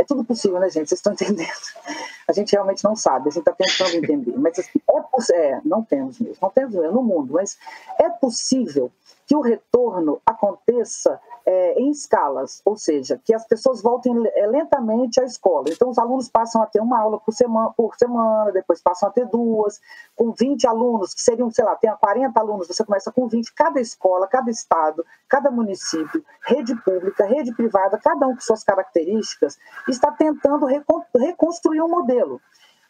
[0.00, 0.88] é tudo possível, né, gente?
[0.88, 1.46] Vocês estão entendendo?
[2.26, 4.36] A gente realmente não sabe, a gente está tentando entender.
[4.36, 4.80] Mas assim,
[5.32, 7.58] é, é, não temos mesmo, não temos mesmo no mundo, mas
[7.98, 8.92] é possível
[9.30, 15.20] que o retorno aconteça é, em escalas, ou seja, que as pessoas voltem é, lentamente
[15.20, 15.66] à escola.
[15.68, 19.12] Então, os alunos passam a ter uma aula por semana, por semana, depois passam a
[19.12, 19.80] ter duas,
[20.16, 23.80] com 20 alunos, que seriam, sei lá, tem 40 alunos, você começa com 20, cada
[23.80, 29.56] escola, cada estado, cada município, rede pública, rede privada, cada um com suas características,
[29.86, 30.66] está tentando
[31.14, 32.40] reconstruir um modelo.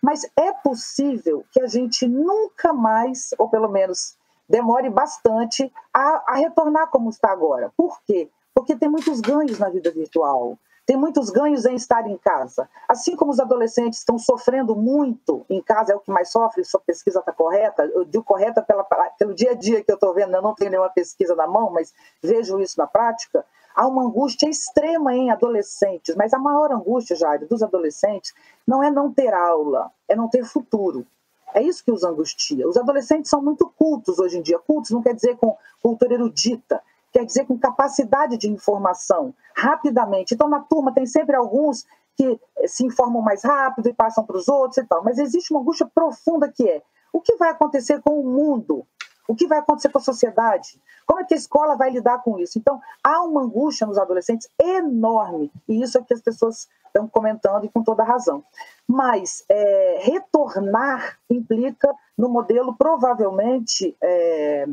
[0.02, 4.18] Mas é possível que a gente nunca mais, ou pelo menos
[4.50, 7.72] demore bastante, a, a retornar como está agora.
[7.76, 8.28] Por quê?
[8.60, 10.58] porque tem muitos ganhos na vida virtual.
[10.84, 12.68] Tem muitos ganhos em estar em casa.
[12.88, 16.80] Assim como os adolescentes estão sofrendo muito em casa, é o que mais sofre, sua
[16.80, 18.82] pesquisa está correta, eu digo correta pela,
[19.18, 21.70] pelo dia a dia que eu estou vendo, eu não tenho nenhuma pesquisa na mão,
[21.70, 23.44] mas vejo isso na prática.
[23.74, 28.34] Há uma angústia extrema em adolescentes, mas a maior angústia, Jair, dos adolescentes
[28.66, 31.06] não é não ter aula, é não ter futuro.
[31.54, 32.68] É isso que os angustia.
[32.68, 34.58] Os adolescentes são muito cultos hoje em dia.
[34.58, 36.82] Cultos não quer dizer com cultura erudita,
[37.12, 40.34] quer dizer com capacidade de informação, rapidamente.
[40.34, 41.84] Então, na turma tem sempre alguns
[42.16, 45.02] que eh, se informam mais rápido e passam para os outros e tal.
[45.02, 46.82] Mas existe uma angústia profunda que é
[47.12, 48.86] o que vai acontecer com o mundo?
[49.30, 50.82] O que vai acontecer com a sociedade?
[51.06, 52.58] Como é que a escola vai lidar com isso?
[52.58, 57.64] Então, há uma angústia nos adolescentes enorme, e isso é que as pessoas estão comentando
[57.64, 58.42] e com toda razão.
[58.88, 64.66] Mas é, retornar implica no modelo provavelmente é,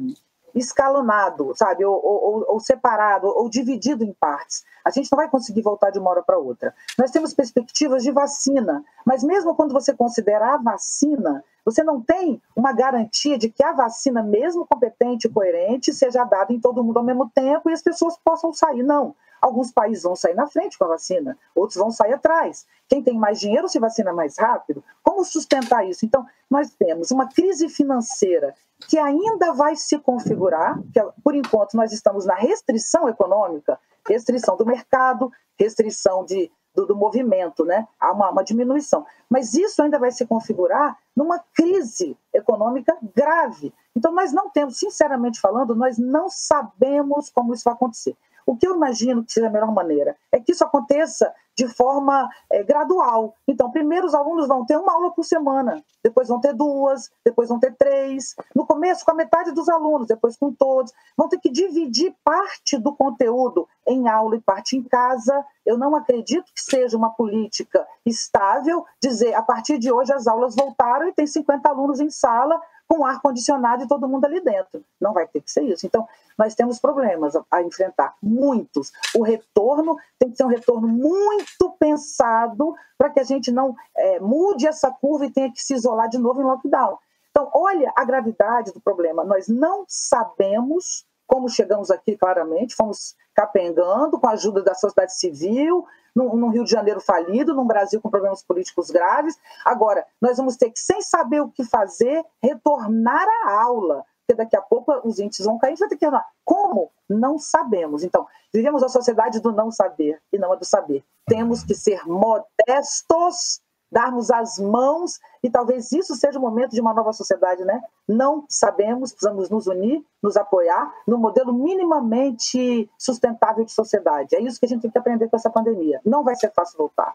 [0.56, 4.64] escalonado, sabe, ou, ou, ou, separado, ou dividido em partes.
[4.84, 6.74] A gente não vai conseguir voltar de uma hora para outra.
[6.98, 12.42] Nós temos perspectivas de vacina, mas mesmo quando você considera a vacina, você não tem
[12.56, 16.98] uma garantia de que a vacina, mesmo competente e coerente, seja dada em todo mundo
[16.98, 18.84] ao mesmo tempo e as pessoas possam sair.
[18.84, 19.14] Não.
[19.42, 22.66] Alguns países vão sair na frente com a vacina, outros vão sair atrás.
[22.88, 24.84] Quem tem mais dinheiro se vacina mais rápido.
[25.04, 26.06] Como sustentar isso?
[26.06, 28.56] Então, nós temos uma crise financeira
[28.88, 34.66] que ainda vai se configurar, que por enquanto nós estamos na restrição econômica, restrição do
[34.66, 37.88] mercado, restrição de, do, do movimento, né?
[38.00, 39.06] Há uma, uma diminuição.
[39.30, 43.74] Mas isso ainda vai se configurar numa crise econômica grave.
[43.96, 48.16] Então, nós não temos, sinceramente falando, nós não sabemos como isso vai acontecer.
[48.48, 52.30] O que eu imagino que seja a melhor maneira é que isso aconteça de forma
[52.52, 53.36] é, gradual.
[53.48, 57.50] Então, primeiro os alunos vão ter uma aula por semana, depois vão ter duas, depois
[57.50, 58.36] vão ter três.
[58.56, 60.94] No começo, com a metade dos alunos, depois com todos.
[61.18, 65.44] Vão ter que dividir parte do conteúdo em aula e parte em casa.
[65.66, 70.56] Eu não acredito que seja uma política estável dizer a partir de hoje as aulas
[70.56, 74.84] voltaram e tem 50 alunos em sala com ar-condicionado e todo mundo ali dentro.
[75.00, 75.86] Não vai ter que ser isso.
[75.86, 76.08] Então,
[76.38, 78.92] nós temos problemas a, a enfrentar, muitos.
[79.16, 84.20] O retorno tem que ser um retorno muito pensado para que a gente não é,
[84.20, 86.98] mude essa curva e tenha que se isolar de novo em lockdown.
[87.30, 89.24] Então, olha a gravidade do problema.
[89.24, 95.86] Nós não sabemos como chegamos aqui claramente, fomos capengando com a ajuda da sociedade civil,
[96.26, 99.38] num, Rio de Janeiro falido, num Brasil com problemas políticos graves.
[99.64, 104.56] Agora, nós vamos ter que, sem saber o que fazer, retornar à aula, porque daqui
[104.56, 106.28] a pouco os índices vão cair, a gente vai ter que retornar.
[106.44, 106.92] Como?
[107.08, 108.04] Não sabemos.
[108.04, 111.04] Então, vivemos a sociedade do não saber e não a do saber.
[111.28, 113.62] Temos que ser modestos
[113.92, 117.82] darmos as mãos e talvez isso seja o momento de uma nova sociedade, né?
[118.08, 124.36] Não sabemos, precisamos nos unir, nos apoiar no modelo minimamente sustentável de sociedade.
[124.36, 126.02] É isso que a gente tem que aprender com essa pandemia.
[126.06, 127.14] Não vai ser fácil voltar.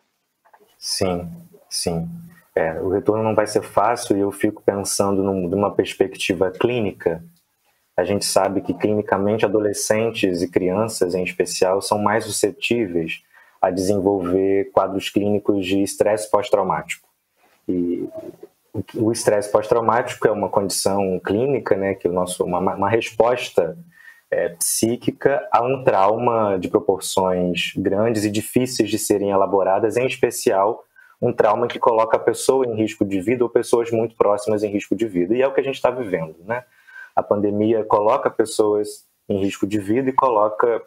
[0.78, 1.30] Sim,
[1.68, 2.08] sim.
[2.54, 7.22] É, o retorno não vai ser fácil e eu fico pensando num, numa perspectiva clínica.
[7.96, 13.22] A gente sabe que clinicamente adolescentes e crianças, em especial, são mais suscetíveis
[13.62, 17.08] a desenvolver quadros clínicos de estresse pós-traumático.
[17.68, 18.08] E
[18.94, 23.78] o estresse pós-traumático é uma condição clínica, né, que o nosso, uma, uma resposta
[24.32, 30.82] é, psíquica a um trauma de proporções grandes e difíceis de serem elaboradas, em especial
[31.20, 34.72] um trauma que coloca a pessoa em risco de vida ou pessoas muito próximas em
[34.72, 35.36] risco de vida.
[35.36, 36.64] E é o que a gente está vivendo, né?
[37.14, 40.82] A pandemia coloca pessoas em risco de vida e coloca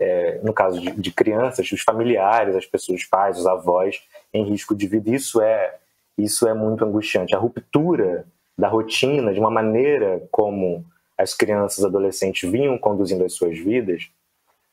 [0.00, 4.00] é, no caso de, de, crianças, os familiares, as pessoas, os pais, os avós,
[4.32, 5.10] em risco de vida.
[5.10, 5.76] Isso é,
[6.16, 7.34] isso é muito angustiante.
[7.36, 8.24] A ruptura
[8.56, 10.84] da rotina, de uma maneira como
[11.18, 14.10] as crianças e adolescentes vinham conduzindo as suas vidas,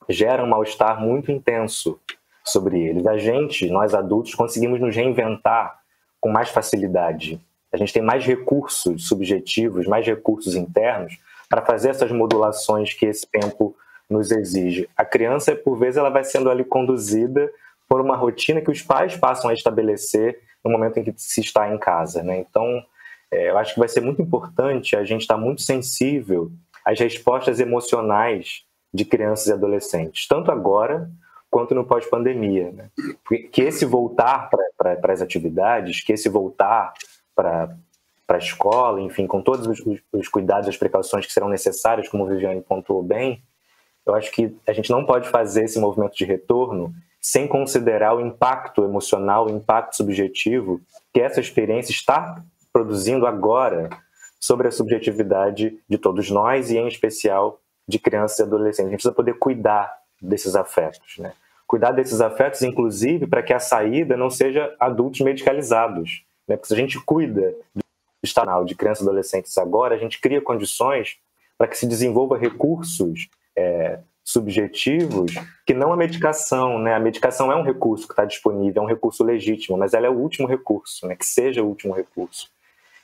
[0.07, 1.99] gera um mal-estar muito intenso
[2.43, 3.05] sobre eles.
[3.05, 5.77] A gente, nós adultos, conseguimos nos reinventar
[6.21, 7.39] com mais facilidade.
[7.71, 11.19] A gente tem mais recursos subjetivos, mais recursos internos
[11.49, 13.75] para fazer essas modulações que esse tempo
[14.09, 14.89] nos exige.
[14.95, 17.51] A criança, por vezes, ela vai sendo ali conduzida
[17.87, 21.73] por uma rotina que os pais passam a estabelecer no momento em que se está
[21.73, 22.39] em casa, né?
[22.39, 22.83] Então,
[23.31, 26.51] é, eu acho que vai ser muito importante a gente estar muito sensível
[26.85, 31.09] às respostas emocionais de crianças e adolescentes, tanto agora
[31.49, 32.71] quanto no pós-pandemia.
[32.71, 32.89] Né?
[33.51, 36.93] Que esse voltar para as atividades, que esse voltar
[37.35, 37.75] para
[38.27, 42.27] a escola, enfim, com todos os, os cuidados, as precauções que serão necessárias, como o
[42.27, 43.41] Viviane pontuou bem,
[44.07, 48.21] eu acho que a gente não pode fazer esse movimento de retorno sem considerar o
[48.21, 50.79] impacto emocional, o impacto subjetivo
[51.13, 52.41] que essa experiência está
[52.71, 53.89] produzindo agora
[54.39, 58.87] sobre a subjetividade de todos nós e, em especial, de crianças e adolescentes.
[58.87, 61.33] A gente precisa poder cuidar desses afetos, né?
[61.65, 66.55] Cuidar desses afetos, inclusive, para que a saída não seja adultos medicalizados, né?
[66.55, 67.83] Porque se a gente cuida do
[68.23, 71.17] estado de crianças e adolescentes agora, a gente cria condições
[71.57, 73.27] para que se desenvolva recursos
[73.57, 75.33] é, subjetivos
[75.65, 76.93] que não a medicação, né?
[76.93, 80.09] A medicação é um recurso que está disponível, é um recurso legítimo, mas ela é
[80.09, 81.15] o último recurso, né?
[81.15, 82.49] Que seja o último recurso.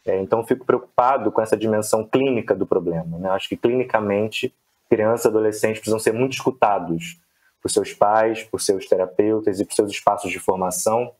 [0.05, 3.17] É, então, fico preocupado com essa dimensão clínica do problema.
[3.17, 3.29] Né?
[3.29, 4.53] Acho que clinicamente
[4.89, 7.17] crianças e adolescentes precisam ser muito escutados
[7.61, 11.13] por seus pais, por seus terapeutas e por seus espaços de formação,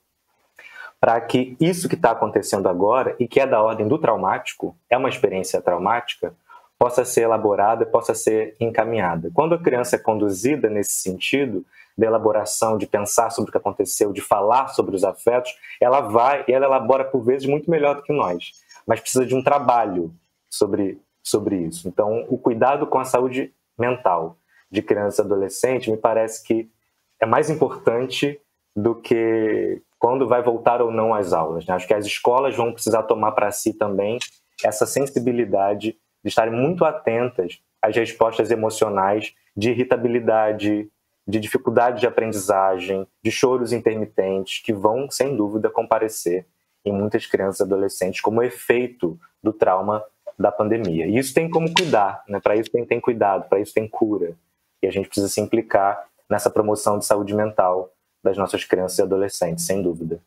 [0.99, 4.97] para que isso que está acontecendo agora e que é da ordem do traumático, é
[4.97, 6.35] uma experiência traumática,
[6.83, 9.31] possa ser elaborada, possa ser encaminhada.
[9.33, 11.65] Quando a criança é conduzida nesse sentido,
[11.97, 16.43] de elaboração, de pensar sobre o que aconteceu, de falar sobre os afetos, ela vai
[16.45, 18.51] e ela elabora por vezes muito melhor do que nós,
[18.85, 20.13] mas precisa de um trabalho
[20.49, 21.87] sobre, sobre isso.
[21.87, 24.35] Então, o cuidado com a saúde mental
[24.69, 26.69] de criança e adolescente me parece que
[27.17, 28.41] é mais importante
[28.75, 31.65] do que quando vai voltar ou não às aulas.
[31.65, 31.75] Né?
[31.75, 34.19] Acho que as escolas vão precisar tomar para si também
[34.65, 40.89] essa sensibilidade de estarem muito atentas às respostas emocionais de irritabilidade,
[41.27, 46.45] de dificuldade de aprendizagem, de choros intermitentes, que vão, sem dúvida, comparecer
[46.85, 50.03] em muitas crianças e adolescentes como efeito do trauma
[50.37, 51.05] da pandemia.
[51.05, 52.39] E isso tem como cuidar, né?
[52.39, 54.33] para isso tem, tem cuidado, para isso tem cura.
[54.81, 57.91] E a gente precisa se implicar nessa promoção de saúde mental
[58.23, 60.19] das nossas crianças e adolescentes, sem dúvida.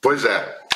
[0.00, 0.67] Pois é,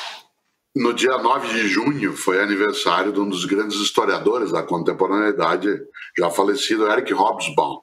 [0.75, 5.69] no dia 9 de junho foi aniversário de um dos grandes historiadores da contemporaneidade,
[6.17, 7.81] já falecido Eric Hobsbawm.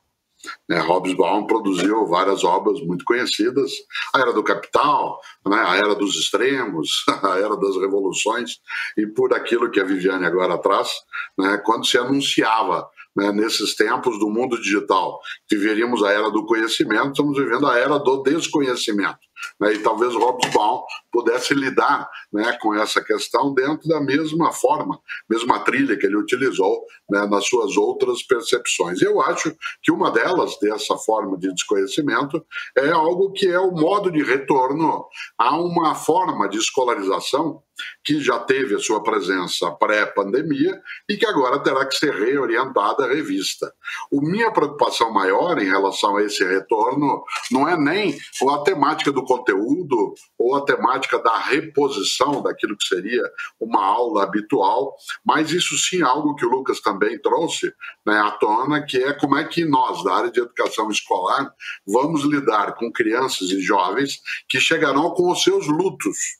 [0.68, 3.72] Né, Hobsbawm produziu várias obras muito conhecidas,
[4.12, 8.58] a Era do Capital, né, a Era dos Extremos, a Era das Revoluções,
[8.96, 10.90] e por aquilo que a Viviane agora traz,
[11.38, 16.46] né, quando se anunciava né, nesses tempos do mundo digital, que veríamos a Era do
[16.46, 19.29] Conhecimento, estamos vivendo a Era do Desconhecimento.
[19.60, 20.82] Né, e talvez Hobsbawm
[21.12, 26.84] pudesse lidar né, com essa questão dentro da mesma forma, mesma trilha que ele utilizou
[27.10, 29.02] né, nas suas outras percepções.
[29.02, 32.44] Eu acho que uma delas, dessa forma de desconhecimento,
[32.76, 35.06] é algo que é o modo de retorno
[35.38, 37.62] a uma forma de escolarização
[38.04, 43.72] que já teve a sua presença pré-pandemia e que agora terá que ser reorientada, revista.
[44.10, 48.18] O minha preocupação maior em relação a esse retorno não é nem
[48.48, 53.22] a temática do conteúdo ou a temática da reposição daquilo que seria
[53.60, 57.72] uma aula habitual, mas isso sim é algo que o Lucas também trouxe
[58.06, 61.52] né, à tona, que é como é que nós, da área de educação escolar,
[61.86, 66.39] vamos lidar com crianças e jovens que chegarão com os seus lutos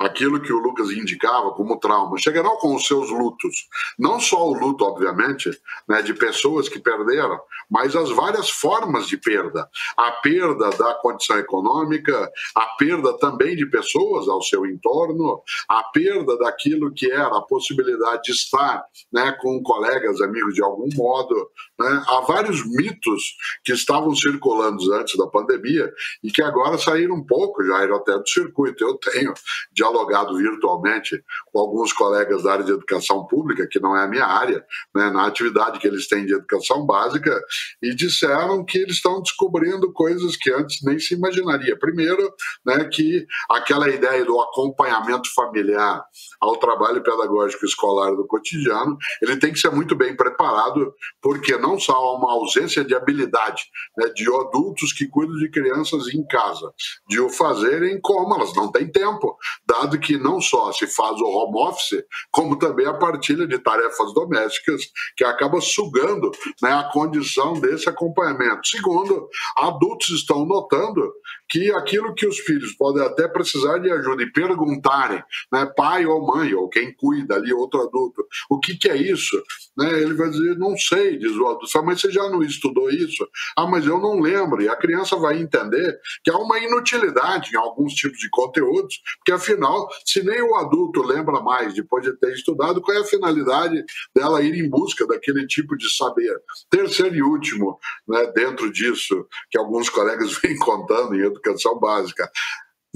[0.00, 3.66] aquilo que o Lucas indicava como trauma, chegarão com os seus lutos.
[3.98, 5.50] Não só o luto, obviamente,
[5.88, 7.38] né, de pessoas que perderam,
[7.70, 9.68] mas as várias formas de perda.
[9.96, 16.36] A perda da condição econômica, a perda também de pessoas ao seu entorno, a perda
[16.38, 21.34] daquilo que era a possibilidade de estar né, com colegas, amigos de algum modo.
[21.78, 22.04] Né?
[22.06, 25.90] Há vários mitos que estavam circulando antes da pandemia
[26.22, 28.84] e que agora saíram um pouco, já eram até do circuito.
[28.84, 29.32] Eu tenho
[29.72, 31.22] de dialogado virtualmente
[31.52, 34.64] com alguns colegas da área de educação pública, que não é a minha área,
[34.94, 37.40] né, na atividade que eles têm de educação básica,
[37.82, 41.78] e disseram que eles estão descobrindo coisas que antes nem se imaginaria.
[41.78, 42.32] Primeiro,
[42.64, 46.04] né, que aquela ideia do acompanhamento familiar
[46.40, 51.78] ao trabalho pedagógico escolar do cotidiano, ele tem que ser muito bem preparado, porque não
[51.78, 53.62] só há uma ausência de habilidade
[53.96, 56.72] né, de adultos que cuidam de crianças em casa,
[57.08, 59.36] de o fazerem como elas não têm tempo,
[59.80, 64.12] dado que não só se faz o home office, como também a partilha de tarefas
[64.14, 64.82] domésticas,
[65.16, 66.30] que acaba sugando
[66.62, 68.66] né, a condição desse acompanhamento.
[68.66, 71.12] Segundo, adultos estão notando
[71.48, 75.22] que aquilo que os filhos podem até precisar de ajuda e perguntarem,
[75.52, 79.40] né, pai ou mãe, ou quem cuida ali, outro adulto, o que, que é isso?
[79.76, 83.28] Né, ele vai dizer, não sei, diz o adulto, mas você já não estudou isso?
[83.56, 84.62] Ah, mas eu não lembro.
[84.62, 89.32] E a criança vai entender que há uma inutilidade em alguns tipos de conteúdos, porque
[89.32, 89.65] afinal,
[90.04, 94.42] se nem o adulto lembra mais depois de ter estudado, qual é a finalidade dela
[94.42, 96.36] ir em busca daquele tipo de saber?
[96.70, 102.30] Terceiro e último, né, dentro disso, que alguns colegas vêm contando em educação básica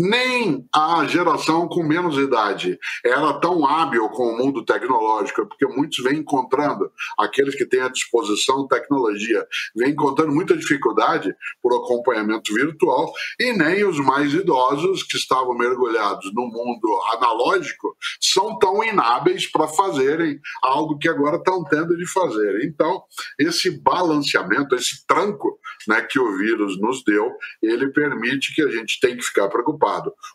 [0.01, 6.03] nem a geração com menos idade era tão hábil com o mundo tecnológico, porque muitos
[6.03, 9.47] vêm encontrando, aqueles que têm à disposição tecnologia,
[9.77, 16.33] vêm encontrando muita dificuldade por acompanhamento virtual, e nem os mais idosos, que estavam mergulhados
[16.33, 22.65] no mundo analógico, são tão inábeis para fazerem algo que agora estão tendo de fazer.
[22.65, 23.03] Então,
[23.39, 27.31] esse balanceamento, esse tranco né, que o vírus nos deu,
[27.63, 29.90] ele permite que a gente tenha que ficar preocupado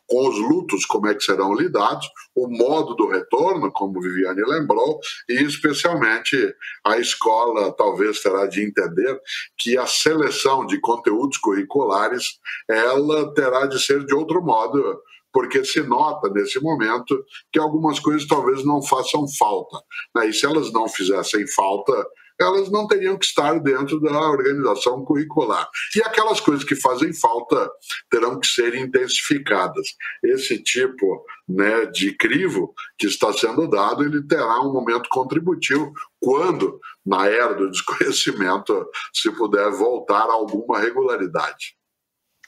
[0.07, 4.99] com os lutos, como é que serão lidados, o modo do retorno, como Viviane lembrou,
[5.29, 6.53] e especialmente
[6.85, 9.19] a escola talvez terá de entender
[9.57, 12.39] que a seleção de conteúdos curriculares
[12.69, 15.01] ela terá de ser de outro modo
[15.35, 19.77] porque se nota nesse momento que algumas coisas talvez não façam falta.
[20.15, 20.29] Né?
[20.29, 21.91] E se elas não fizessem falta,
[22.39, 25.67] elas não teriam que estar dentro da organização curricular.
[25.95, 27.69] E aquelas coisas que fazem falta
[28.09, 29.87] terão que ser intensificadas.
[30.23, 36.79] Esse tipo né, de crivo que está sendo dado, ele terá um momento contributivo quando,
[37.05, 41.75] na era do desconhecimento, se puder voltar a alguma regularidade.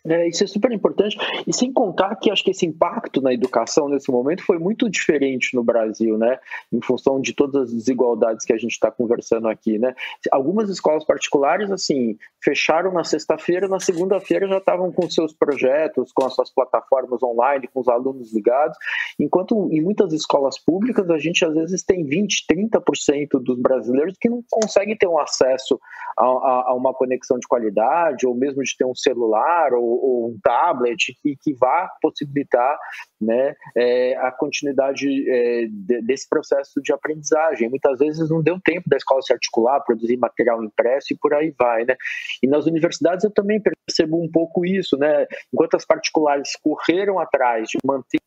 [0.08, 1.18] É, isso é super importante.
[1.46, 5.56] E sem contar que acho que esse impacto na educação nesse momento foi muito diferente
[5.56, 6.40] no Brasil, né?
[6.72, 9.94] Em função de todas as desigualdades que a gente está conversando aqui, né?
[10.32, 16.26] Algumas escolas particulares, assim, fecharam na sexta-feira, na segunda-feira já estavam com seus projetos, com
[16.26, 18.78] as suas plataformas online, com os alunos ligados,
[19.20, 24.30] enquanto em muitas escolas públicas a gente às vezes tem 20, 30% dos brasileiros que
[24.30, 25.80] não conseguem ter um acesso
[26.18, 30.30] a, a, a uma conexão de qualidade, ou mesmo de ter um celular ou ou,
[30.30, 32.78] um tablet que, que vá possibilitar
[33.20, 37.70] né, é, a continuidade é, de, desse processo de aprendizagem.
[37.70, 41.54] Muitas vezes não deu tempo da escola se articular, produzir material impresso e por aí
[41.58, 41.86] vai.
[41.86, 41.96] Né?
[42.44, 44.98] E nas universidades eu também percebo um pouco isso.
[44.98, 45.26] Né?
[45.54, 48.20] Enquanto as particulares correram atrás de manter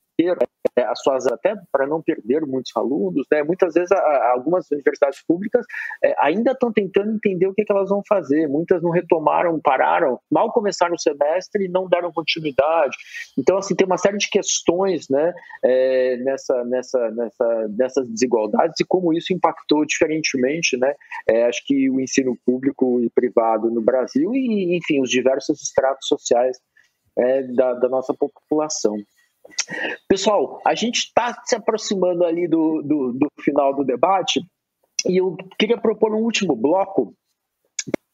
[0.77, 3.43] é, as suas até para não perder muitos alunos, né?
[3.43, 5.65] Muitas vezes a, algumas universidades públicas
[6.03, 8.49] é, ainda estão tentando entender o que, que, elas vão fazer.
[8.49, 12.97] Muitas não retomaram, pararam, mal começaram o semestre e não deram continuidade.
[13.39, 15.33] Então assim tem uma série de questões, né?
[15.63, 20.95] É, nessa, nessa, nessa, nessas desigualdades e como isso impactou diferentemente, né?
[21.29, 26.07] É, acho que o ensino público e privado no Brasil e enfim os diversos estratos
[26.07, 26.59] sociais
[27.19, 28.97] é, da, da nossa população.
[30.09, 34.41] Pessoal, a gente está se aproximando ali do, do, do final do debate
[35.07, 37.15] e eu queria propor um último bloco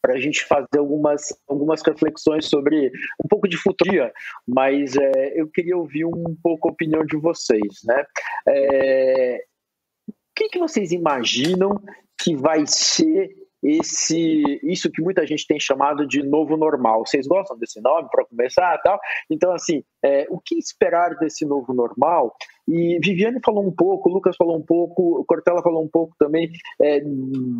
[0.01, 2.91] para a gente fazer algumas, algumas reflexões sobre
[3.23, 4.09] um pouco de futuro,
[4.47, 7.81] mas é, eu queria ouvir um pouco a opinião de vocês.
[7.83, 8.05] Né?
[8.47, 9.43] É,
[10.07, 11.75] o que, que vocês imaginam
[12.17, 17.05] que vai ser esse isso que muita gente tem chamado de novo normal.
[17.05, 18.99] Vocês gostam desse nome para começar, tal?
[19.29, 22.33] Então assim, é, o que esperar desse novo normal?
[22.67, 26.51] E Viviane falou um pouco, Lucas falou um pouco, Cortella falou um pouco também
[26.81, 27.01] é,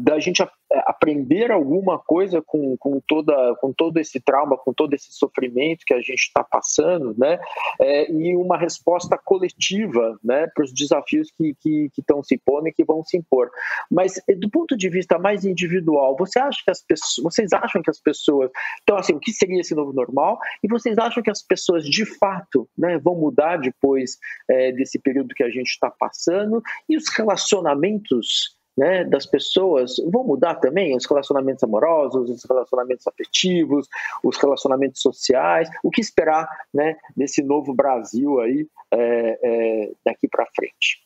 [0.03, 4.73] da gente a, é, aprender alguma coisa com, com, toda, com todo esse trauma, com
[4.73, 7.39] todo esse sofrimento que a gente está passando, né?
[7.79, 11.55] É, e uma resposta coletiva, né, para os desafios que
[11.97, 13.49] estão se pondo e que vão se impor.
[13.89, 17.81] Mas é, do ponto de vista mais individual, você acha que as pessoas, vocês acham
[17.81, 18.51] que as pessoas,
[18.83, 20.37] então assim, o que seria esse novo normal?
[20.61, 22.36] E vocês acham que as pessoas de fato,
[22.77, 24.17] né, vão mudar depois
[24.49, 29.95] é, desse esse período que a gente está passando e os relacionamentos né, das pessoas
[30.11, 33.87] vão mudar também, os relacionamentos amorosos, os relacionamentos afetivos,
[34.23, 40.45] os relacionamentos sociais, o que esperar né, desse novo Brasil aí é, é, daqui para
[40.55, 41.03] frente?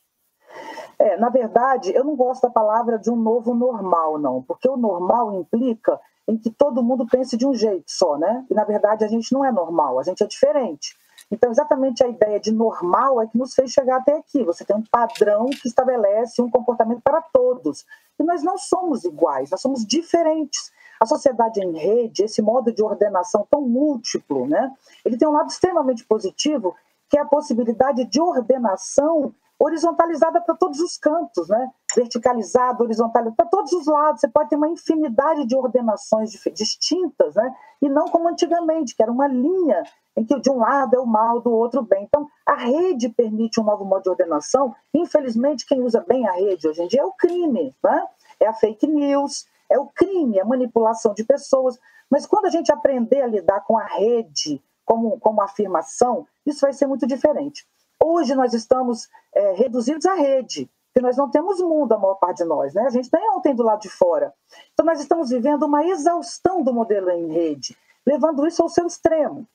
[1.00, 4.76] É, na verdade, eu não gosto da palavra de um novo normal, não, porque o
[4.76, 8.46] normal implica em que todo mundo pense de um jeito só, né?
[8.50, 10.94] E na verdade a gente não é normal, a gente é diferente.
[11.32, 14.44] Então, exatamente a ideia de normal é que nos fez chegar até aqui.
[14.44, 17.86] Você tem um padrão que estabelece um comportamento para todos.
[18.20, 20.72] E nós não somos iguais, nós somos diferentes.
[21.00, 24.72] A sociedade em rede, esse modo de ordenação tão múltiplo, né?
[25.06, 26.76] ele tem um lado extremamente positivo,
[27.10, 29.34] que é a possibilidade de ordenação
[29.64, 31.70] horizontalizada para todos os cantos, né?
[31.96, 34.22] verticalizada, horizontal, para todos os lados.
[34.22, 37.56] Você pode ter uma infinidade de ordenações distintas, né?
[37.80, 39.84] e não como antigamente, que era uma linha
[40.18, 42.04] em que de um lado é o mal, do outro o bem.
[42.04, 44.76] Então, a rede permite um novo modo de ordenação.
[44.94, 48.08] Infelizmente, quem usa bem a rede hoje em dia é o crime, né?
[48.40, 51.78] é a fake news, é o crime, a manipulação de pessoas.
[52.10, 56.74] Mas quando a gente aprender a lidar com a rede como, como afirmação, isso vai
[56.74, 57.66] ser muito diferente.
[58.04, 62.38] Hoje nós estamos é, reduzidos à rede, porque nós não temos mundo, a maior parte
[62.38, 62.84] de nós, né?
[62.84, 64.34] A gente tem ontem do lado de fora.
[64.74, 69.48] Então nós estamos vivendo uma exaustão do modelo em rede, levando isso ao seu extremo.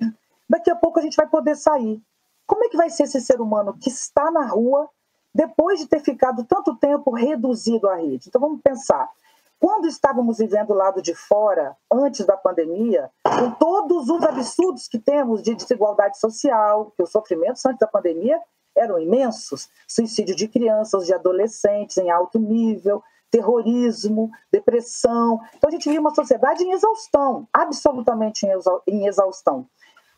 [0.49, 2.01] Daqui a pouco a gente vai poder sair.
[2.47, 4.88] Como é que vai ser esse ser humano que está na rua
[5.34, 8.28] depois de ter ficado tanto tempo reduzido à rede?
[8.28, 9.11] Então vamos pensar.
[9.59, 14.99] Quando estávamos vivendo do lado de fora, antes da pandemia, com todos os absurdos que
[14.99, 18.39] temos de desigualdade social, que os sofrimentos antes da pandemia
[18.77, 25.41] eram imensos suicídio de crianças, de adolescentes em alto nível, terrorismo, depressão.
[25.57, 28.47] Então a gente vive uma sociedade em exaustão, absolutamente
[28.87, 29.67] em exaustão.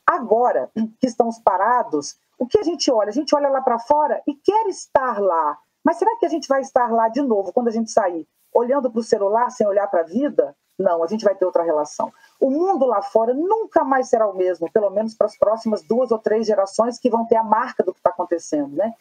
[0.05, 0.71] Agora
[1.01, 3.11] que estamos parados, o que a gente olha?
[3.11, 5.59] A gente olha lá para fora e quer estar lá.
[5.85, 8.27] Mas será que a gente vai estar lá de novo quando a gente sair?
[8.55, 10.55] Olhando para o celular sem olhar para a vida?
[10.79, 12.13] Não, a gente vai ter outra relação.
[12.41, 16.13] O mundo lá fora nunca mais será o mesmo, pelo menos para as próximas duas
[16.13, 18.95] ou três gerações que vão ter a marca do que está acontecendo, né?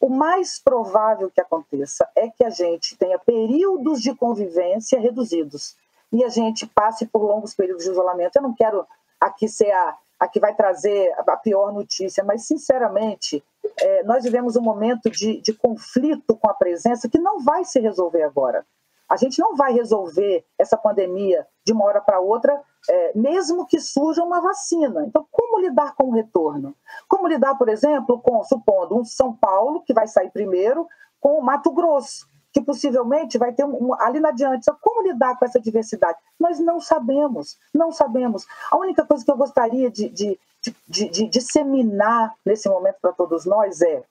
[0.00, 5.76] O mais provável que aconteça é que a gente tenha períodos de convivência reduzidos
[6.12, 8.36] e a gente passe por longos períodos de isolamento.
[8.36, 8.86] Eu não quero
[9.20, 13.42] aqui ser a, a que vai trazer a pior notícia, mas, sinceramente,
[13.80, 17.80] é, nós vivemos um momento de, de conflito com a presença que não vai se
[17.80, 18.64] resolver agora.
[19.08, 23.80] A gente não vai resolver essa pandemia de uma hora para outra, é, mesmo que
[23.80, 25.04] surja uma vacina.
[25.06, 26.74] Então, como lidar com o retorno?
[27.08, 30.86] Como lidar, por exemplo, com, supondo, um São Paulo, que vai sair primeiro,
[31.20, 34.62] com o Mato Grosso, que possivelmente vai ter um, um, ali na diante.
[34.62, 36.18] Então, como lidar com essa diversidade?
[36.38, 38.46] Nós não sabemos, não sabemos.
[38.70, 43.12] A única coisa que eu gostaria de, de, de, de, de disseminar nesse momento para
[43.12, 44.04] todos nós é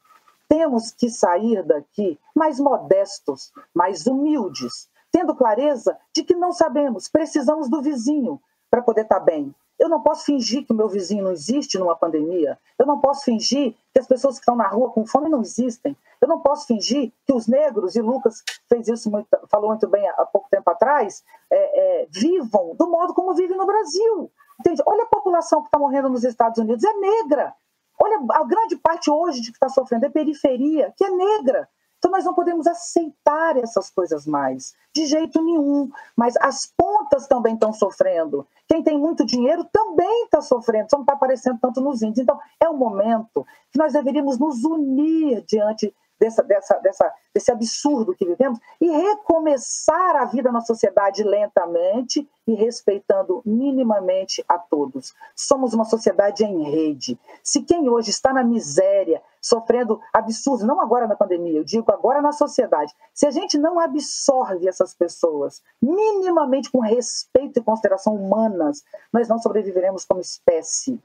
[0.53, 7.67] temos que sair daqui mais modestos, mais humildes, tendo clareza de que não sabemos, precisamos
[7.67, 8.39] do vizinho
[8.69, 9.53] para poder estar tá bem.
[9.79, 12.59] Eu não posso fingir que o meu vizinho não existe numa pandemia.
[12.77, 15.97] Eu não posso fingir que as pessoas que estão na rua com fome não existem.
[16.21, 20.07] Eu não posso fingir que os negros, e Lucas fez isso, muito, falou muito bem
[20.07, 24.31] há pouco tempo atrás, é, é, vivam do modo como vivem no Brasil.
[24.59, 24.83] Entende?
[24.85, 27.55] Olha a população que está morrendo nos Estados Unidos, é negra.
[28.03, 31.69] Olha, a grande parte hoje de que está sofrendo é periferia, que é negra.
[31.97, 35.89] Então nós não podemos aceitar essas coisas mais, de jeito nenhum.
[36.17, 38.45] Mas as pontas também estão sofrendo.
[38.67, 42.23] Quem tem muito dinheiro também está sofrendo, só não está aparecendo tanto nos índices.
[42.23, 48.15] Então é um momento que nós deveríamos nos unir diante dessa, dessa, dessa, desse absurdo
[48.15, 55.13] que vivemos e recomeçar a vida na sociedade lentamente e respeitando minimamente a todos.
[55.35, 57.19] Somos uma sociedade em rede.
[57.43, 62.21] Se quem hoje está na miséria, sofrendo absurdos, não agora na pandemia, eu digo agora
[62.21, 68.83] na sociedade, se a gente não absorve essas pessoas minimamente com respeito e consideração humanas,
[69.11, 71.01] nós não sobreviveremos como espécie.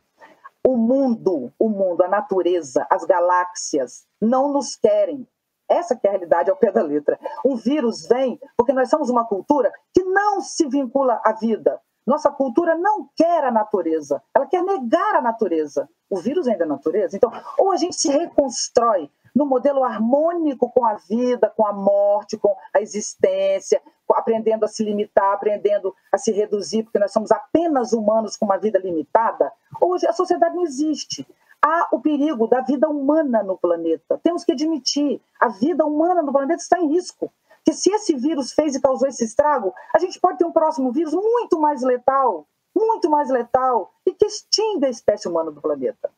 [0.69, 5.27] O mundo, o mundo, a natureza, as galáxias não nos querem.
[5.67, 7.19] Essa que é a realidade ao pé da letra.
[7.43, 11.81] Um vírus vem porque nós somos uma cultura que não se vincula à vida.
[12.07, 15.89] Nossa cultura não quer a natureza, ela quer negar a natureza.
[16.11, 17.17] O vírus ainda é natureza.
[17.17, 22.37] Então, ou a gente se reconstrói no modelo harmônico com a vida, com a morte,
[22.37, 23.81] com a existência,
[24.15, 28.59] aprendendo a se limitar, aprendendo a se reduzir, porque nós somos apenas humanos com uma
[28.59, 31.27] vida limitada, hoje a sociedade não existe.
[31.61, 34.21] Há o perigo da vida humana no planeta.
[34.23, 37.33] Temos que admitir, a vida humana no planeta está em risco.
[37.65, 40.93] Que se esse vírus fez e causou esse estrago, a gente pode ter um próximo
[40.93, 46.11] vírus muito mais letal, muito mais letal, e que extinga a espécie humana do planeta.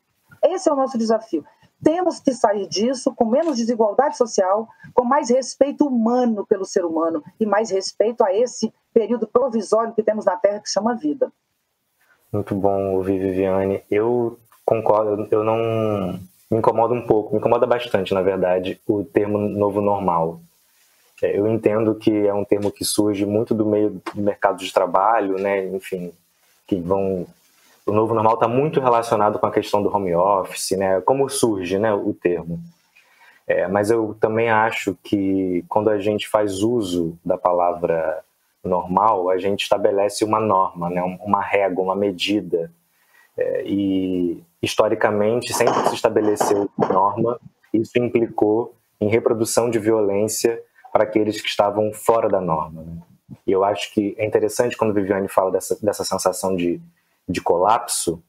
[0.44, 1.44] Esse é o nosso desafio.
[1.82, 7.22] Temos que sair disso com menos desigualdade social, com mais respeito humano pelo ser humano
[7.38, 11.32] e mais respeito a esse período provisório que temos na Terra que chama vida.
[12.32, 13.82] Muito bom ouvir, Viviane.
[13.90, 16.18] Eu concordo, eu não.
[16.50, 20.40] Me incomoda um pouco, me incomoda bastante, na verdade, o termo novo normal.
[21.22, 24.72] É, eu entendo que é um termo que surge muito do meio do mercado de
[24.72, 25.66] trabalho, né?
[25.68, 26.12] enfim,
[26.66, 27.26] que vão
[27.86, 31.00] o novo normal está muito relacionado com a questão do home office, né?
[31.00, 32.60] Como surge, né, o termo.
[33.46, 38.22] É, mas eu também acho que quando a gente faz uso da palavra
[38.62, 41.02] normal, a gente estabelece uma norma, né?
[41.24, 42.70] Uma régua, uma medida.
[43.36, 47.40] É, e historicamente sempre se estabeleceu norma.
[47.72, 50.62] Isso implicou em reprodução de violência
[50.92, 52.82] para aqueles que estavam fora da norma.
[52.82, 52.98] Né?
[53.46, 56.80] E eu acho que é interessante quando Viviane fala dessa, dessa sensação de
[57.28, 58.22] de colapso,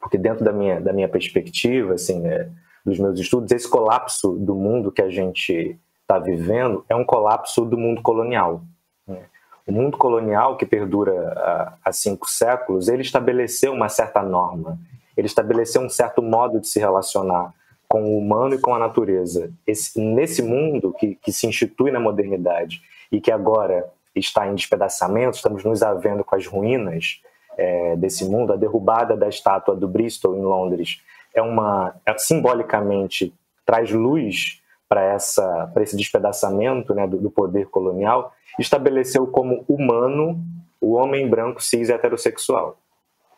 [0.00, 2.48] porque dentro da minha, da minha perspectiva, assim, é,
[2.84, 7.64] dos meus estudos, esse colapso do mundo que a gente está vivendo é um colapso
[7.64, 8.62] do mundo colonial.
[9.06, 9.22] Né?
[9.66, 14.78] O mundo colonial, que perdura há cinco séculos, ele estabeleceu uma certa norma,
[15.16, 17.52] ele estabeleceu um certo modo de se relacionar
[17.86, 19.50] com o humano e com a natureza.
[19.66, 25.36] Esse, nesse mundo que, que se institui na modernidade e que agora está em despedaçamento,
[25.36, 27.20] estamos nos havendo com as ruínas,
[27.58, 31.02] é, desse mundo, a derrubada da estátua do Bristol em Londres
[31.34, 33.34] é uma é, simbolicamente
[33.66, 40.40] traz luz para essa para esse despedaçamento né, do, do, poder colonial, estabeleceu como humano
[40.80, 42.78] o homem branco cis heterossexual.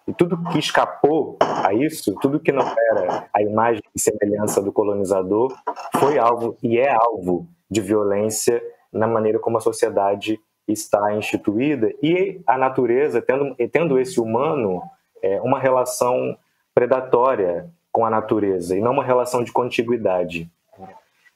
[0.06, 4.72] E tudo que escapou a isso, tudo que não era a imagem e semelhança do
[4.72, 5.54] colonizador,
[5.98, 8.62] foi alvo e é alvo de violência
[8.92, 10.38] na maneira como a sociedade
[10.72, 14.82] está instituída e a natureza, tendo, tendo esse humano,
[15.22, 16.36] é, uma relação
[16.74, 20.50] predatória com a natureza e não uma relação de contiguidade.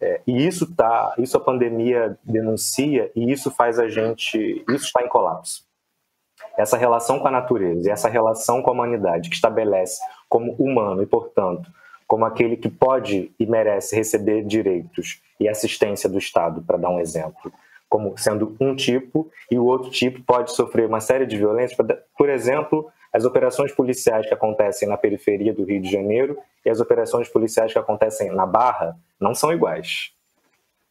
[0.00, 5.02] É, e isso tá, isso a pandemia denuncia e isso faz a gente, isso está
[5.02, 5.64] em colapso.
[6.56, 11.06] Essa relação com a natureza essa relação com a humanidade que estabelece como humano e,
[11.06, 11.70] portanto,
[12.06, 17.00] como aquele que pode e merece receber direitos e assistência do Estado, para dar um
[17.00, 17.52] exemplo,
[17.94, 21.78] como sendo um tipo e o outro tipo pode sofrer uma série de violências,
[22.18, 26.36] por exemplo, as operações policiais que acontecem na periferia do Rio de Janeiro
[26.66, 30.10] e as operações policiais que acontecem na Barra não são iguais.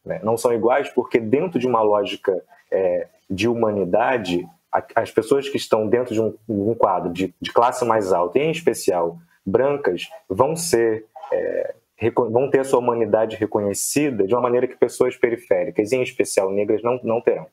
[0.02, 0.18] Né?
[0.22, 4.48] Não são iguais porque, dentro de uma lógica é, de humanidade,
[4.94, 8.50] as pessoas que estão dentro de um, um quadro de, de, classe mais alta, em
[8.50, 11.04] especial brancas, vão ser.
[11.30, 11.74] É,
[12.10, 16.82] vão ter a sua humanidade reconhecida de uma maneira que pessoas periféricas, em especial negras,
[16.82, 17.46] não, não terão.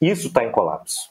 [0.00, 1.10] Isso está em colapso.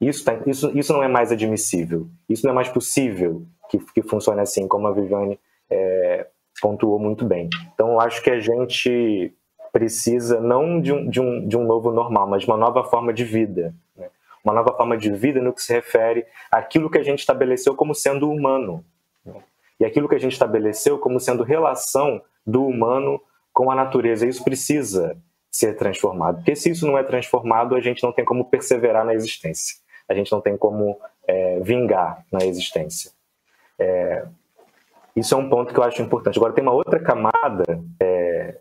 [0.00, 4.02] Isso, tá, isso, isso não é mais admissível, isso não é mais possível que, que
[4.02, 6.28] funcione assim, como a Viviane é,
[6.60, 7.48] pontuou muito bem.
[7.74, 9.34] Então, eu acho que a gente
[9.72, 13.12] precisa não de um, de um, de um novo normal, mas de uma nova forma
[13.12, 13.74] de vida.
[13.96, 14.08] Né?
[14.44, 17.94] Uma nova forma de vida no que se refere àquilo que a gente estabeleceu como
[17.94, 18.84] sendo humano.
[19.80, 23.20] E aquilo que a gente estabeleceu como sendo relação do humano
[23.52, 24.26] com a natureza.
[24.26, 25.16] Isso precisa
[25.50, 26.36] ser transformado.
[26.36, 29.76] Porque se isso não é transformado, a gente não tem como perseverar na existência
[30.08, 33.12] a gente não tem como é, vingar na existência.
[33.78, 34.24] É,
[35.14, 36.38] isso é um ponto que eu acho importante.
[36.38, 37.64] Agora, tem uma outra camada
[38.00, 38.58] é,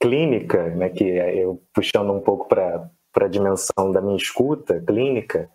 [0.00, 5.50] clínica, né, que é eu puxando um pouco para a dimensão da minha escuta clínica,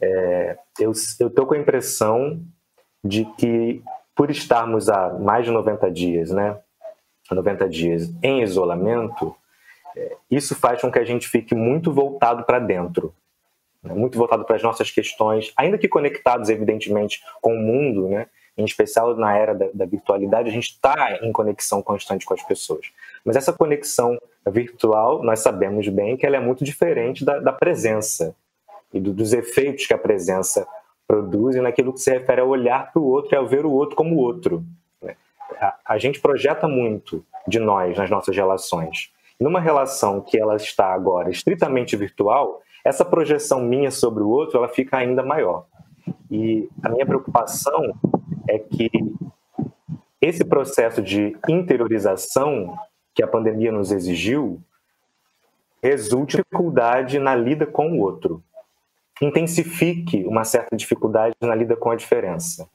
[0.00, 2.42] é, eu estou com a impressão
[3.04, 3.82] de que,
[4.14, 6.58] por estarmos há mais de 90 dias, né,
[7.30, 9.34] 90 dias em isolamento,
[9.96, 13.14] é, isso faz com que a gente fique muito voltado para dentro
[13.82, 18.26] né, muito voltado para as nossas questões, ainda que conectados, evidentemente, com o mundo, né,
[18.56, 22.42] em especial na era da, da virtualidade, a gente está em conexão constante com as
[22.42, 22.86] pessoas.
[23.24, 28.36] Mas essa conexão virtual, nós sabemos bem que ela é muito diferente da, da presença
[28.92, 30.66] e do, dos efeitos que a presença
[31.06, 33.96] produz naquilo que se refere a olhar para o outro e a ver o outro
[33.96, 34.64] como outro.
[35.00, 35.16] Né.
[35.60, 39.12] A, a gente projeta muito de nós nas nossas relações.
[39.38, 44.68] Numa relação que ela está agora estritamente virtual, essa projeção minha sobre o outro ela
[44.68, 45.66] fica ainda maior.
[46.30, 47.94] E a minha preocupação
[48.48, 48.90] é que
[50.20, 52.76] esse processo de interiorização
[53.14, 54.60] que a pandemia nos exigiu
[55.82, 58.42] resulte em dificuldade na lida com o outro,
[59.20, 62.68] intensifique uma certa dificuldade na lida com a diferença,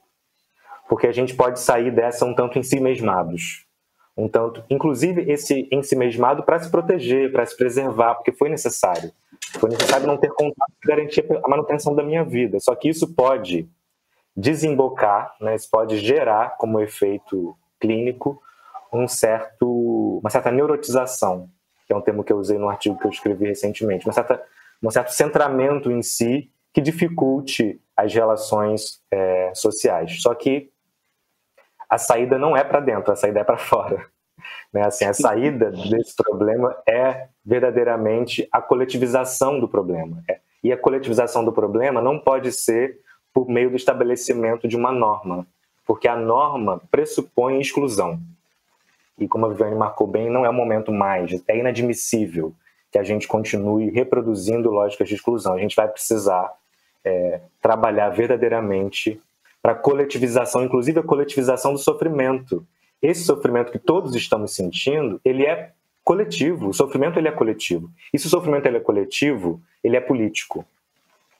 [0.88, 3.66] porque a gente pode sair dessa um tanto em si mesmados,
[4.16, 8.48] um tanto, inclusive esse em si mesmado para se proteger, para se preservar, porque foi
[8.48, 9.12] necessário.
[9.58, 12.58] Foi necessário não ter contato garantir a manutenção da minha vida.
[12.60, 13.68] Só que isso pode
[14.36, 18.40] desembocar, né, isso pode gerar como efeito clínico
[18.92, 21.48] um certo, uma certa neurotização,
[21.86, 24.42] que é um termo que eu usei no artigo que eu escrevi recentemente, uma certa,
[24.82, 30.22] um certo centramento em si que dificulte as relações é, sociais.
[30.22, 30.70] Só que
[31.88, 34.06] a saída não é para dentro, a saída é para fora.
[34.72, 34.84] Né?
[34.84, 40.22] Assim, a saída desse problema é verdadeiramente a coletivização do problema.
[40.28, 40.38] É.
[40.62, 43.00] E a coletivização do problema não pode ser
[43.32, 45.46] por meio do estabelecimento de uma norma,
[45.86, 48.20] porque a norma pressupõe exclusão.
[49.18, 52.54] E como a Viviane marcou bem, não é o momento mais, é inadmissível
[52.90, 55.54] que a gente continue reproduzindo lógicas de exclusão.
[55.54, 56.52] A gente vai precisar
[57.04, 59.20] é, trabalhar verdadeiramente
[59.62, 62.66] para a coletivização, inclusive a coletivização do sofrimento,
[63.02, 65.72] esse sofrimento que todos estamos sentindo, ele é
[66.02, 66.68] coletivo.
[66.68, 67.90] O sofrimento ele é coletivo.
[68.12, 70.64] E se o sofrimento ele é coletivo, ele é político.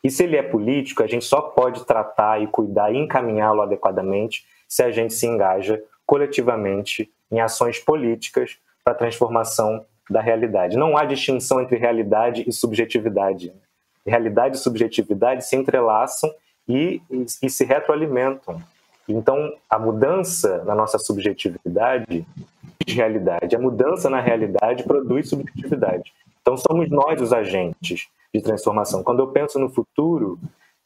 [0.04, 4.46] E se ele é político, a gente só pode tratar e cuidar e encaminhá-lo adequadamente
[4.68, 10.76] se a gente se engaja coletivamente em ações políticas para a transformação da realidade.
[10.76, 13.52] Não há distinção entre realidade e subjetividade.
[14.06, 16.32] Realidade e subjetividade se entrelaçam
[16.66, 17.00] e,
[17.42, 18.62] e, se retroalimentam.
[19.08, 22.26] Então, a mudança na nossa subjetividade
[22.86, 26.12] de realidade, a mudança na realidade produz subjetividade.
[26.40, 29.02] Então, somos nós os agentes de transformação.
[29.02, 30.38] Quando eu penso no futuro,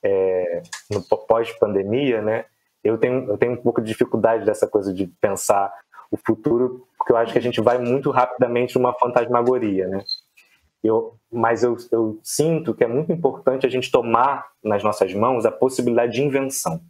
[0.02, 2.44] é, no pós-pandemia, né,
[2.82, 5.72] eu tenho, eu tenho um pouco de dificuldade dessa coisa de pensar
[6.12, 10.04] o futuro, porque eu acho que a gente vai muito rapidamente numa fantasmagoria, né?
[10.84, 15.46] Eu, mas eu, eu sinto que é muito importante a gente tomar nas nossas mãos
[15.46, 16.80] a possibilidade de invenção.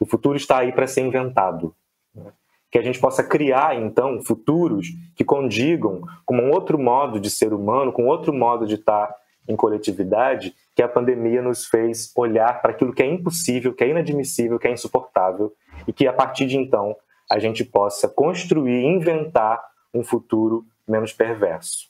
[0.00, 1.74] O futuro está aí para ser inventado.
[2.14, 2.32] Né?
[2.70, 4.86] que a gente possa criar, então, futuros
[5.16, 9.12] que condigam com um outro modo de ser humano, com outro modo de estar
[9.48, 13.88] em coletividade, que a pandemia nos fez olhar para aquilo que é impossível, que é
[13.88, 15.52] inadmissível, que é insuportável,
[15.88, 16.94] e que a partir de então
[17.30, 19.62] a gente possa construir, inventar
[19.94, 21.88] um futuro menos perverso.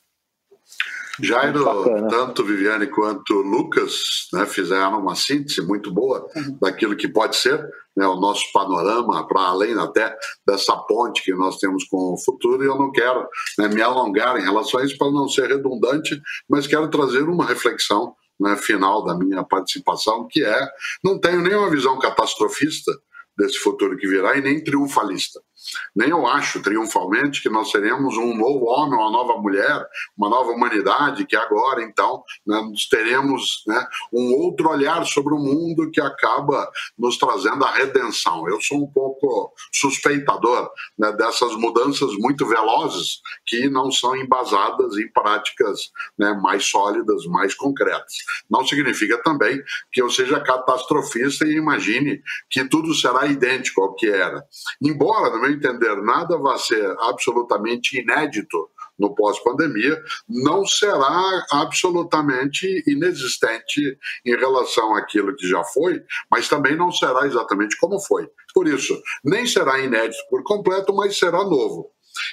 [1.23, 1.65] Jairo,
[2.09, 6.57] tanto Viviane quanto Lucas né, fizeram uma síntese muito boa uhum.
[6.61, 7.59] daquilo que pode ser
[7.97, 12.62] né, o nosso panorama, para além até dessa ponte que nós temos com o futuro,
[12.62, 13.27] e eu não quero
[13.59, 17.45] né, me alongar em relação a isso para não ser redundante, mas quero trazer uma
[17.45, 20.69] reflexão né, final da minha participação, que é:
[21.05, 22.93] não tenho nenhuma visão catastrofista
[23.36, 25.40] desse futuro que virá e nem triunfalista.
[25.95, 30.51] Nem eu acho triunfalmente que nós seremos um novo homem, uma nova mulher, uma nova
[30.51, 32.61] humanidade, que agora, então, né,
[32.91, 38.49] teremos né, um outro olhar sobre o mundo que acaba nos trazendo a redenção.
[38.49, 45.11] Eu sou um pouco suspeitador né, dessas mudanças muito velozes que não são embasadas em
[45.12, 48.15] práticas né, mais sólidas, mais concretas.
[48.49, 49.62] Não significa também
[49.93, 54.45] que eu seja catastrofista e imagine que tudo será idêntico ao que era.
[54.82, 63.99] Embora, no meu entender, nada vai ser absolutamente inédito no pós-pandemia, não será absolutamente inexistente
[64.27, 68.28] em relação àquilo que já foi, mas também não será exatamente como foi.
[68.53, 71.91] Por isso, nem será inédito por completo, mas será novo.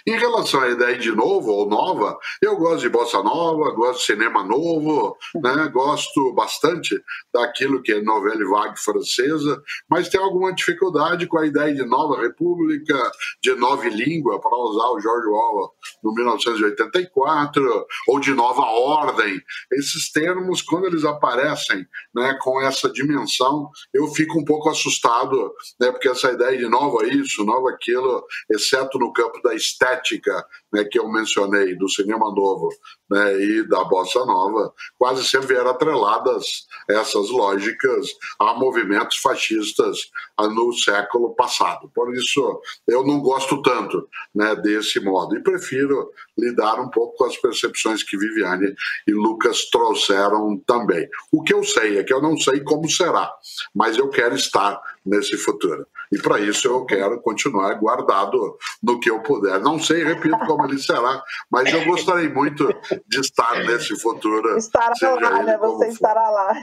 [0.08, 4.06] Em relação à ideia de novo ou nova, eu gosto de bossa nova, gosto de
[4.06, 5.70] cinema novo, né?
[5.72, 7.00] gosto bastante
[7.34, 12.22] daquilo que é novela vague francesa, mas tem alguma dificuldade com a ideia de nova
[12.22, 15.72] república, de nova língua, para usar o George Orwell
[16.04, 19.42] no 1984, ou de nova ordem.
[19.74, 25.92] Esses termos, quando eles aparecem né, com essa dimensão, eu fico um pouco assustado, né,
[25.92, 31.00] porque essa ideia de nova isso, nova aquilo, exceto no campo da estética né, que
[31.00, 32.70] eu mencionei do cinema novo
[33.10, 38.08] né, e da bossa nova, quase sempre eram atreladas essas lógicas
[38.40, 39.98] a movimentos fascistas
[40.40, 41.90] no século passado.
[41.94, 47.26] Por isso, eu não gosto tanto né, desse modo e prefiro lidar um pouco com
[47.26, 48.74] as percepções que Viviane
[49.08, 51.08] e Lucas trouxeram também.
[51.32, 53.32] O que eu sei é que eu não sei como será,
[53.74, 55.88] mas eu quero estar nesse futuro.
[56.12, 59.60] E para isso eu quero continuar guardado no que eu puder.
[59.60, 62.68] Não sei, repito, como ele será, mas eu gostaria muito
[63.08, 64.58] de estar nesse futuro.
[64.58, 65.58] Estará lá, né?
[65.58, 65.92] Você for.
[65.92, 66.54] estará lá.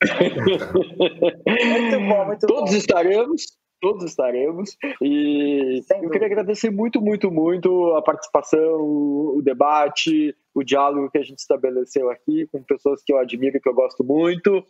[1.46, 2.76] muito bom, muito Todos bom.
[2.76, 4.76] estaremos todos estaremos.
[5.00, 11.22] E eu queria agradecer muito, muito, muito a participação, o debate, o diálogo que a
[11.22, 14.64] gente estabeleceu aqui com pessoas que eu admiro e que eu gosto muito.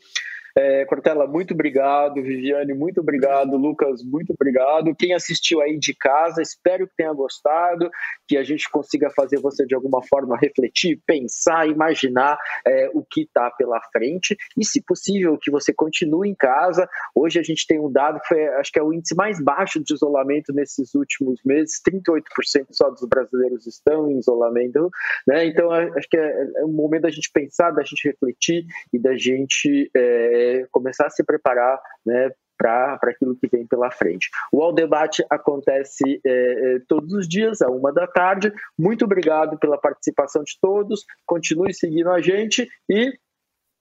[0.58, 2.14] É, Cortella, muito obrigado.
[2.14, 3.56] Viviane, muito obrigado.
[3.56, 4.92] Lucas, muito obrigado.
[4.96, 7.88] Quem assistiu aí de casa, espero que tenha gostado,
[8.26, 12.36] que a gente consiga fazer você de alguma forma refletir, pensar, imaginar
[12.66, 16.88] é, o que está pela frente e, se possível, que você continue em casa.
[17.14, 19.80] Hoje a gente tem um dado que foi, acho que é o índice mais baixo
[19.80, 24.90] de isolamento nesses últimos meses, 38% só dos brasileiros estão em isolamento,
[25.24, 25.46] né?
[25.46, 29.16] Então acho que é, é um momento da gente pensar, da gente refletir e da
[29.16, 34.28] gente é, começar a se preparar né, para aquilo que vem pela frente.
[34.52, 38.52] O All Debate acontece é, é, todos os dias, à uma da tarde.
[38.76, 41.04] Muito obrigado pela participação de todos.
[41.24, 43.12] Continue seguindo a gente e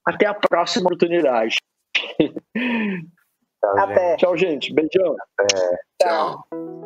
[0.05, 1.57] até a próxima oportunidade.
[3.59, 4.09] Tchau, Até.
[4.09, 4.19] Gente.
[4.19, 4.73] Tchau, gente.
[4.73, 5.15] Beijão.
[5.37, 5.79] Até.
[6.01, 6.76] Tchau.